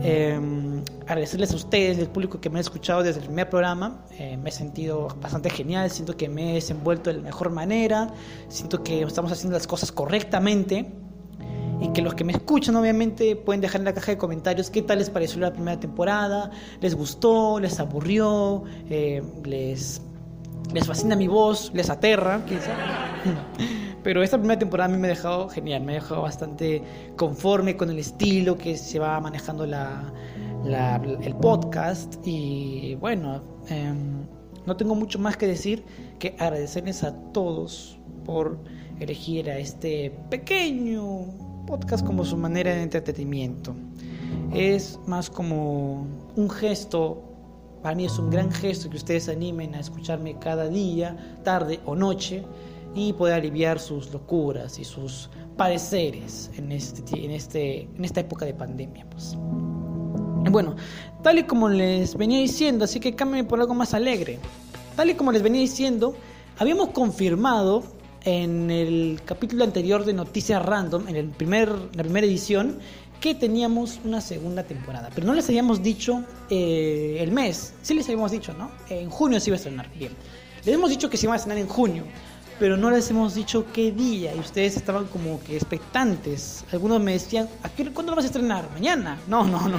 Em, 0.00 0.84
agradecerles 1.08 1.52
a 1.52 1.56
ustedes, 1.56 1.98
el 1.98 2.08
público 2.08 2.40
que 2.40 2.50
me 2.50 2.58
ha 2.58 2.60
escuchado 2.60 3.02
desde 3.02 3.20
el 3.20 3.26
primer 3.26 3.50
programa. 3.50 4.04
Eh, 4.12 4.36
me 4.36 4.50
he 4.50 4.52
sentido 4.52 5.08
bastante 5.20 5.50
genial, 5.50 5.90
siento 5.90 6.16
que 6.16 6.28
me 6.28 6.52
he 6.52 6.54
desenvuelto 6.54 7.10
de 7.10 7.16
la 7.16 7.22
mejor 7.22 7.50
manera, 7.50 8.08
siento 8.48 8.84
que 8.84 9.02
estamos 9.02 9.32
haciendo 9.32 9.56
las 9.56 9.66
cosas 9.66 9.90
correctamente 9.90 10.92
y 11.80 11.88
que 11.92 12.02
los 12.02 12.14
que 12.14 12.24
me 12.24 12.32
escuchan 12.32 12.76
obviamente 12.76 13.36
pueden 13.36 13.60
dejar 13.60 13.80
en 13.80 13.84
la 13.86 13.94
caja 13.94 14.12
de 14.12 14.18
comentarios 14.18 14.70
qué 14.70 14.82
tal 14.82 14.98
les 14.98 15.10
pareció 15.10 15.40
la 15.40 15.52
primera 15.52 15.78
temporada, 15.78 16.50
les 16.80 16.94
gustó, 16.94 17.60
les 17.60 17.78
aburrió, 17.78 18.64
eh, 18.90 19.22
les, 19.44 20.02
les 20.72 20.86
fascina 20.86 21.16
mi 21.16 21.28
voz, 21.28 21.70
les 21.74 21.90
aterra, 21.90 22.42
Pero 24.02 24.22
esta 24.22 24.38
primera 24.38 24.58
temporada 24.58 24.88
a 24.88 24.92
mí 24.92 24.98
me 24.98 25.08
ha 25.08 25.10
dejado 25.10 25.48
genial, 25.48 25.82
me 25.82 25.92
ha 25.92 25.94
dejado 25.96 26.22
bastante 26.22 26.82
conforme 27.16 27.76
con 27.76 27.90
el 27.90 27.98
estilo 27.98 28.56
que 28.56 28.76
se 28.76 28.98
va 28.98 29.20
manejando 29.20 29.66
la, 29.66 30.12
el 31.20 31.34
podcast. 31.34 32.14
Y 32.24 32.94
bueno, 33.00 33.42
em, 33.68 34.24
no 34.66 34.76
tengo 34.76 34.94
mucho 34.94 35.18
más 35.18 35.36
que 35.36 35.46
decir 35.46 35.84
que 36.18 36.36
agradecerles 36.38 37.02
a 37.02 37.12
todos 37.32 37.98
por 38.24 38.58
elegir 39.00 39.50
a 39.50 39.58
este 39.58 40.12
pequeño 40.30 41.47
podcast 41.68 42.04
como 42.04 42.24
su 42.24 42.38
manera 42.38 42.74
de 42.74 42.82
entretenimiento. 42.82 43.74
Es 44.54 44.98
más 45.06 45.28
como 45.28 46.06
un 46.34 46.48
gesto, 46.48 47.22
para 47.82 47.94
mí 47.94 48.06
es 48.06 48.18
un 48.18 48.30
gran 48.30 48.50
gesto 48.50 48.88
que 48.88 48.96
ustedes 48.96 49.28
animen 49.28 49.74
a 49.74 49.80
escucharme 49.80 50.38
cada 50.38 50.68
día, 50.68 51.38
tarde 51.44 51.78
o 51.84 51.94
noche, 51.94 52.42
y 52.94 53.12
poder 53.12 53.34
aliviar 53.34 53.78
sus 53.78 54.10
locuras 54.14 54.78
y 54.78 54.84
sus 54.84 55.28
padeceres 55.58 56.50
en, 56.56 56.72
este, 56.72 57.22
en, 57.22 57.32
este, 57.32 57.82
en 57.82 58.02
esta 58.02 58.20
época 58.20 58.46
de 58.46 58.54
pandemia. 58.54 59.04
Pues. 59.10 59.36
Bueno, 60.50 60.74
tal 61.22 61.38
y 61.38 61.42
como 61.42 61.68
les 61.68 62.16
venía 62.16 62.40
diciendo, 62.40 62.86
así 62.86 62.98
que 62.98 63.14
cámbiame 63.14 63.46
por 63.46 63.60
algo 63.60 63.74
más 63.74 63.92
alegre. 63.92 64.38
Tal 64.96 65.10
y 65.10 65.14
como 65.14 65.32
les 65.32 65.42
venía 65.42 65.60
diciendo, 65.60 66.16
habíamos 66.58 66.88
confirmado 66.88 67.82
en 68.28 68.70
el 68.70 69.20
capítulo 69.24 69.64
anterior 69.64 70.04
de 70.04 70.12
Noticias 70.12 70.62
Random, 70.62 71.08
en 71.08 71.16
el 71.16 71.28
primer, 71.28 71.70
la 71.94 72.02
primera 72.02 72.26
edición, 72.26 72.78
que 73.20 73.34
teníamos 73.34 74.00
una 74.04 74.20
segunda 74.20 74.64
temporada. 74.64 75.08
Pero 75.14 75.26
no 75.26 75.32
les 75.32 75.48
habíamos 75.48 75.82
dicho 75.82 76.22
eh, 76.50 77.16
el 77.20 77.32
mes. 77.32 77.72
Sí 77.80 77.94
les 77.94 78.04
habíamos 78.06 78.30
dicho, 78.30 78.52
¿no? 78.52 78.70
En 78.90 79.08
junio 79.08 79.40
se 79.40 79.48
iba 79.48 79.54
a 79.54 79.56
estrenar. 79.56 79.90
Bien. 79.98 80.12
Les 80.62 80.74
hemos 80.74 80.90
dicho 80.90 81.08
que 81.08 81.16
se 81.16 81.24
iba 81.24 81.32
a 81.32 81.36
estrenar 81.36 81.58
en 81.58 81.68
junio. 81.68 82.04
Pero 82.60 82.76
no 82.76 82.90
les 82.90 83.08
hemos 83.10 83.34
dicho 83.34 83.64
qué 83.72 83.92
día. 83.92 84.34
Y 84.34 84.40
ustedes 84.40 84.76
estaban 84.76 85.06
como 85.06 85.40
que 85.40 85.56
expectantes. 85.56 86.64
Algunos 86.70 87.00
me 87.00 87.12
decían, 87.12 87.48
¿a 87.62 87.70
qué, 87.70 87.90
¿cuándo 87.90 88.12
lo 88.12 88.16
vas 88.16 88.26
a 88.26 88.28
estrenar? 88.28 88.68
¿Mañana? 88.74 89.18
No, 89.26 89.44
no, 89.44 89.68
no. 89.68 89.78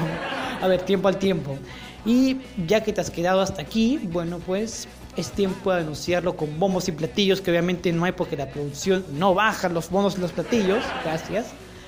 A 0.59 0.67
ver, 0.67 0.81
tiempo 0.81 1.07
al 1.07 1.19
tiempo. 1.19 1.55
Y 2.03 2.37
ya 2.65 2.81
que 2.83 2.93
te 2.93 3.01
has 3.01 3.11
quedado 3.11 3.41
hasta 3.41 3.61
aquí, 3.61 3.99
bueno, 4.11 4.39
pues 4.39 4.87
es 5.15 5.31
tiempo 5.31 5.73
de 5.73 5.81
anunciarlo 5.81 6.35
con 6.35 6.59
bombos 6.59 6.87
y 6.87 6.91
platillos, 6.91 7.41
que 7.41 7.51
obviamente 7.51 7.91
no 7.91 8.05
hay 8.05 8.11
porque 8.11 8.37
la 8.37 8.49
producción 8.49 9.05
no 9.13 9.33
baja 9.33 9.69
los 9.69 9.89
bombos 9.89 10.17
y 10.17 10.21
los 10.21 10.31
platillos, 10.31 10.83
gracias. 11.03 11.47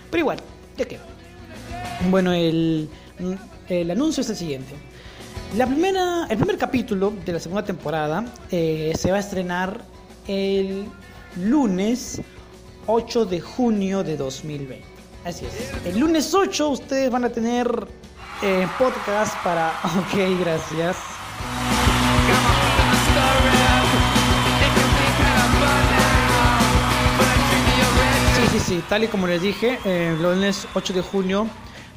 Pero 0.09 0.21
igual, 0.21 0.39
ya 0.77 0.85
quedó. 0.85 1.03
Bueno, 2.09 2.33
el, 2.33 2.89
el 3.69 3.91
anuncio 3.91 4.21
es 4.21 4.29
el 4.29 4.35
siguiente. 4.35 4.73
La 5.55 5.67
primera, 5.67 6.27
el 6.29 6.37
primer 6.37 6.57
capítulo 6.57 7.13
de 7.25 7.33
la 7.33 7.39
segunda 7.39 7.63
temporada 7.63 8.23
eh, 8.51 8.93
se 8.97 9.11
va 9.11 9.17
a 9.17 9.19
estrenar 9.19 9.81
el 10.27 10.85
lunes 11.35 12.21
8 12.87 13.25
de 13.25 13.41
junio 13.41 14.01
de 14.03 14.15
2020. 14.15 14.81
Así 15.25 15.45
es. 15.45 15.85
El 15.85 15.99
lunes 15.99 16.33
8 16.33 16.69
ustedes 16.69 17.11
van 17.11 17.25
a 17.25 17.29
tener 17.29 17.67
eh, 18.41 18.67
podcast 18.77 19.35
para... 19.43 19.73
Ok, 19.83 20.39
gracias. 20.39 20.97
Sí, 28.71 28.81
tal 28.87 29.03
y 29.03 29.07
como 29.07 29.27
les 29.27 29.41
dije, 29.41 29.79
eh, 29.83 30.13
el 30.15 30.23
lunes 30.23 30.65
8 30.73 30.93
de 30.93 31.01
junio 31.01 31.45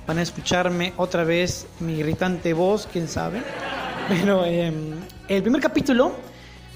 van 0.08 0.18
a 0.18 0.22
escucharme 0.22 0.92
otra 0.96 1.22
vez 1.22 1.68
mi 1.78 1.92
irritante 2.00 2.52
voz, 2.52 2.88
quién 2.92 3.06
sabe. 3.06 3.42
Pero 4.08 4.44
em, 4.44 4.96
el 5.28 5.40
primer 5.40 5.62
capítulo 5.62 6.16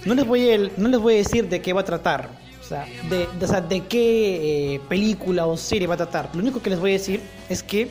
no 0.05 0.15
les, 0.15 0.25
voy 0.25 0.53
a, 0.53 0.59
no 0.77 0.89
les 0.89 1.01
voy 1.01 1.15
a 1.15 1.17
decir 1.17 1.49
de 1.49 1.61
qué 1.61 1.73
va 1.73 1.81
a 1.81 1.85
tratar, 1.85 2.31
o 2.61 2.65
sea, 2.65 2.87
de, 3.11 3.27
de, 3.69 3.87
qué 3.89 4.75
eh, 4.75 4.81
película 4.89 5.47
o 5.47 5.57
serie 5.57 5.89
va 5.89 5.95
a 5.95 5.97
tratar. 5.97 6.31
Lo 6.33 6.43
único 6.43 6.63
que 6.63 6.71
les 6.71 6.79
voy 6.79 6.91
a 6.91 6.93
decir 6.93 7.21
es 7.49 7.65
que 7.65 7.91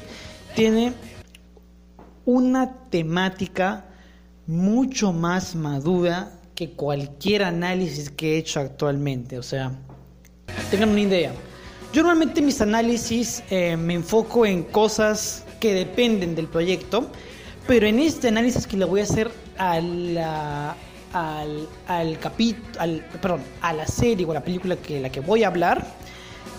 tiene 0.55 0.93
una 2.23 2.71
temática 2.89 3.83
mucho 4.45 5.11
más 5.11 5.55
madura 5.55 6.31
que 6.55 6.71
cualquier 6.71 7.43
análisis 7.43 8.09
que 8.11 8.35
he 8.35 8.37
hecho 8.37 8.61
actualmente. 8.61 9.37
O 9.37 9.43
sea, 9.43 9.73
tengan 10.71 10.91
una 10.91 11.01
idea. 11.01 11.33
Yo 11.93 12.03
normalmente 12.03 12.41
mis 12.41 12.59
análisis 12.61 13.43
eh, 13.49 13.77
me 13.77 13.93
enfoco 13.93 14.45
en 14.45 14.63
cosas 14.63 15.45
que 15.59 15.73
dependen 15.73 16.35
del 16.35 16.47
proyecto, 16.47 17.07
pero 17.65 17.87
en 17.87 17.99
este 17.99 18.27
análisis 18.27 18.67
que 18.67 18.77
le 18.77 18.85
voy 18.85 18.99
a 18.99 19.03
hacer 19.03 19.31
a 19.57 19.79
la, 19.79 20.75
al, 21.13 21.67
al 21.87 22.19
capítulo, 22.19 23.01
perdón, 23.21 23.41
a 23.61 23.73
la 23.73 23.87
serie 23.87 24.25
o 24.25 24.31
a 24.31 24.35
la 24.35 24.43
película 24.43 24.75
que 24.75 24.99
la 24.99 25.09
que 25.09 25.21
voy 25.21 25.43
a 25.43 25.47
hablar, 25.47 25.87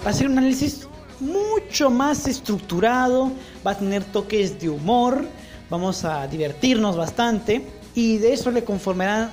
va 0.05 0.11
a 0.11 0.12
ser 0.14 0.29
un 0.29 0.38
análisis 0.38 0.88
mucho 1.21 1.91
más 1.91 2.27
estructurado, 2.27 3.31
va 3.67 3.73
a 3.73 3.79
tener 3.79 4.05
toques 4.05 4.59
de 4.59 4.71
humor, 4.71 5.27
vamos 5.69 6.05
a 6.05 6.27
divertirnos 6.27 6.97
bastante 6.97 7.62
y 7.95 8.17
de 8.17 8.33
eso 8.33 8.51
le 8.51 8.64
conformarán, 8.64 9.31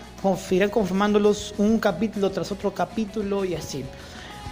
irán 0.52 0.70
conformándolos 0.70 1.54
un 1.58 1.80
capítulo 1.80 2.32
tras 2.32 2.52
otro 2.52 2.74
capítulo 2.74 3.46
y 3.46 3.56
así. 3.56 3.86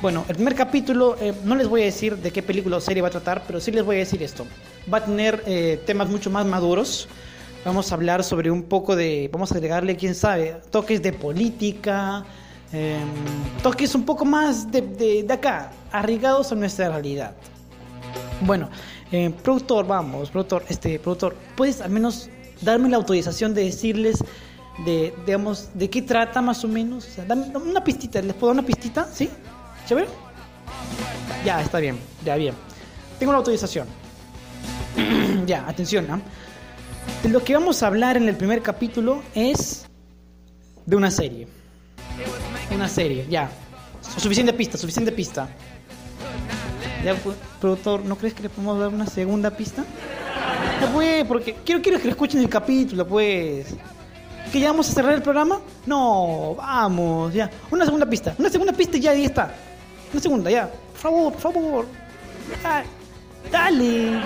Bueno, 0.04 0.26
el 0.28 0.36
primer 0.36 0.54
capítulo, 0.54 1.16
eh, 1.22 1.34
no 1.46 1.56
les 1.56 1.70
voy 1.70 1.84
a 1.84 1.86
decir 1.86 2.18
de 2.18 2.30
qué 2.32 2.44
película 2.44 2.76
o 2.76 2.82
serie 2.82 3.02
va 3.02 3.08
a 3.08 3.12
tratar, 3.12 3.44
pero 3.48 3.62
sí 3.62 3.72
les 3.72 3.86
voy 3.86 3.96
a 3.96 4.00
decir 4.00 4.22
esto. 4.22 4.46
Va 4.94 4.98
a 4.98 5.06
tener 5.06 5.42
eh, 5.46 5.82
temas 5.86 6.10
mucho 6.10 6.30
más 6.30 6.46
maduros. 6.46 7.08
Vamos 7.64 7.90
a 7.90 7.96
hablar 7.96 8.22
sobre 8.26 8.52
un 8.52 8.64
poco 8.64 8.98
de, 8.98 9.30
vamos 9.32 9.54
a 9.54 9.56
agregarle, 9.56 9.96
quién 9.96 10.14
sabe, 10.14 10.58
toques 10.72 11.02
de 11.02 11.14
política, 11.14 12.26
em, 12.74 13.08
toques 13.62 13.96
un 13.96 14.04
poco 14.04 14.26
más 14.26 14.70
de, 14.70 14.82
de, 14.82 15.34
acá, 15.34 15.72
arriesgados 15.90 16.52
a 16.52 16.56
nuestra 16.56 16.90
realidad. 16.90 17.34
Bueno, 18.42 18.70
eh, 19.10 19.34
productor, 19.42 19.88
vamos, 19.88 20.32
productor, 20.32 20.66
este, 20.68 21.00
productor, 21.00 21.34
¿puedes 21.56 21.80
al 21.80 21.92
menos 21.92 22.30
darme 22.60 22.90
la 22.90 22.98
autorización 22.98 23.54
de 23.54 23.64
decirles 23.64 24.22
de, 24.86 25.14
digamos, 25.26 25.70
de 25.74 25.90
qué 25.90 26.02
trata 26.02 26.42
más 26.42 26.62
o 26.66 26.68
menos? 26.68 27.08
O 27.08 27.10
sea, 27.10 27.24
dame 27.24 27.46
una 27.56 27.82
pistita, 27.82 28.22
¿les 28.22 28.34
puedo 28.34 28.48
dar 28.48 28.60
una 28.60 28.68
pistita? 28.68 29.08
¿Sí? 29.10 29.30
¿Chévere? 29.88 30.08
Ya, 31.46 31.62
está 31.62 31.80
bien, 31.80 31.98
ya 32.24 32.36
bien. 32.36 32.56
Tengo 33.20 33.32
la 33.32 33.40
autorización. 33.40 33.88
ya, 35.46 35.68
atención, 35.68 36.08
¿no? 36.08 36.22
De 37.22 37.30
lo 37.30 37.44
que 37.44 37.54
vamos 37.54 37.84
a 37.84 37.88
hablar 37.88 38.18
en 38.18 38.30
el 38.30 38.36
primer 38.36 38.62
capítulo 38.62 39.24
es 39.36 39.86
de 40.86 40.96
una 40.96 41.12
serie. 41.12 41.48
Una 42.74 42.88
serie, 42.88 43.26
ya. 43.30 43.50
Suficiente 44.18 44.54
pista, 44.54 44.78
suficiente 44.78 45.12
pista. 45.12 45.50
Ya, 47.04 47.16
productor, 47.60 48.06
¿no 48.06 48.18
crees 48.18 48.34
que 48.34 48.44
le 48.44 48.50
podemos 48.50 48.80
dar 48.80 48.88
una 48.90 49.08
segunda 49.08 49.52
pista? 49.52 49.84
Ya, 50.80 50.92
pues, 50.94 51.26
porque 51.26 51.56
quiero, 51.66 51.82
quiero 51.82 52.00
que 52.00 52.10
escuchen 52.10 52.40
el 52.40 52.50
capítulo, 52.50 53.06
pues. 53.06 53.68
¿Que 54.52 54.60
ya 54.60 54.72
vamos 54.72 54.90
a 54.90 54.94
cerrar 54.94 55.14
el 55.14 55.22
programa? 55.22 55.60
No, 55.86 56.56
vamos, 56.56 57.34
ya. 57.34 57.50
Una 57.72 57.86
segunda 57.86 58.06
pista, 58.06 58.36
una 58.38 58.50
segunda 58.50 58.72
pista 58.72 58.98
y 58.98 59.02
ya 59.02 59.12
ahí 59.12 59.26
está. 59.26 59.54
Una 60.14 60.22
segunda, 60.22 60.52
ya. 60.52 60.70
Por 60.70 61.00
favor, 61.00 61.34
por 61.34 61.42
favor. 61.42 61.86
dale. 63.52 64.22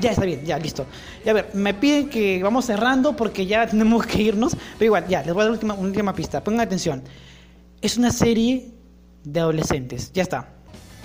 Ya 0.00 0.10
está 0.10 0.24
bien, 0.24 0.44
ya, 0.44 0.58
listo. 0.58 0.86
Ya 1.24 1.32
a 1.32 1.34
ver, 1.34 1.50
me 1.52 1.74
piden 1.74 2.08
que 2.08 2.42
vamos 2.42 2.64
cerrando 2.64 3.14
porque 3.14 3.46
ya 3.46 3.66
tenemos 3.70 4.06
que 4.06 4.22
irnos. 4.22 4.56
Pero 4.78 4.86
igual, 4.86 5.06
ya, 5.08 5.22
les 5.22 5.32
voy 5.32 5.44
a 5.44 5.50
dar 5.50 5.64
una 5.64 5.74
última, 5.74 6.14
pista. 6.14 6.42
Pongan 6.42 6.60
atención. 6.60 7.02
Es 7.80 7.96
una 7.96 8.10
serie 8.10 8.72
de 9.24 9.40
adolescentes. 9.40 10.10
Ya 10.12 10.22
está. 10.22 10.48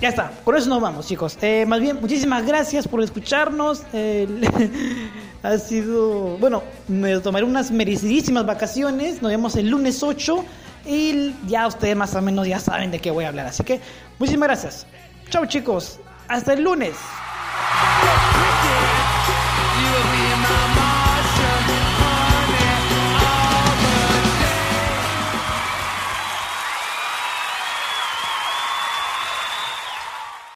Ya 0.00 0.10
está, 0.10 0.30
por 0.44 0.54
eso 0.58 0.68
nos 0.68 0.82
vamos, 0.82 1.06
chicos. 1.06 1.38
Eh, 1.40 1.64
más 1.66 1.80
bien, 1.80 1.98
muchísimas 1.98 2.44
gracias 2.44 2.86
por 2.86 3.02
escucharnos. 3.02 3.82
ha 5.42 5.58
sido. 5.58 6.36
Bueno, 6.38 6.62
me 6.88 7.18
tomaré 7.20 7.46
unas 7.46 7.70
merecidísimas 7.70 8.44
vacaciones. 8.44 9.22
Nos 9.22 9.30
vemos 9.30 9.56
el 9.56 9.70
lunes 9.70 10.02
8. 10.02 10.44
Y 10.86 11.34
ya 11.48 11.66
ustedes 11.66 11.96
más 11.96 12.14
o 12.14 12.22
menos 12.22 12.46
ya 12.46 12.60
saben 12.60 12.90
de 12.90 13.00
qué 13.00 13.10
voy 13.10 13.24
a 13.24 13.28
hablar. 13.28 13.46
Así 13.46 13.64
que 13.64 13.80
muchísimas 14.18 14.48
gracias. 14.48 14.86
Chao 15.30 15.46
chicos. 15.46 16.00
Hasta 16.28 16.54
el 16.54 16.62
lunes. 16.62 16.96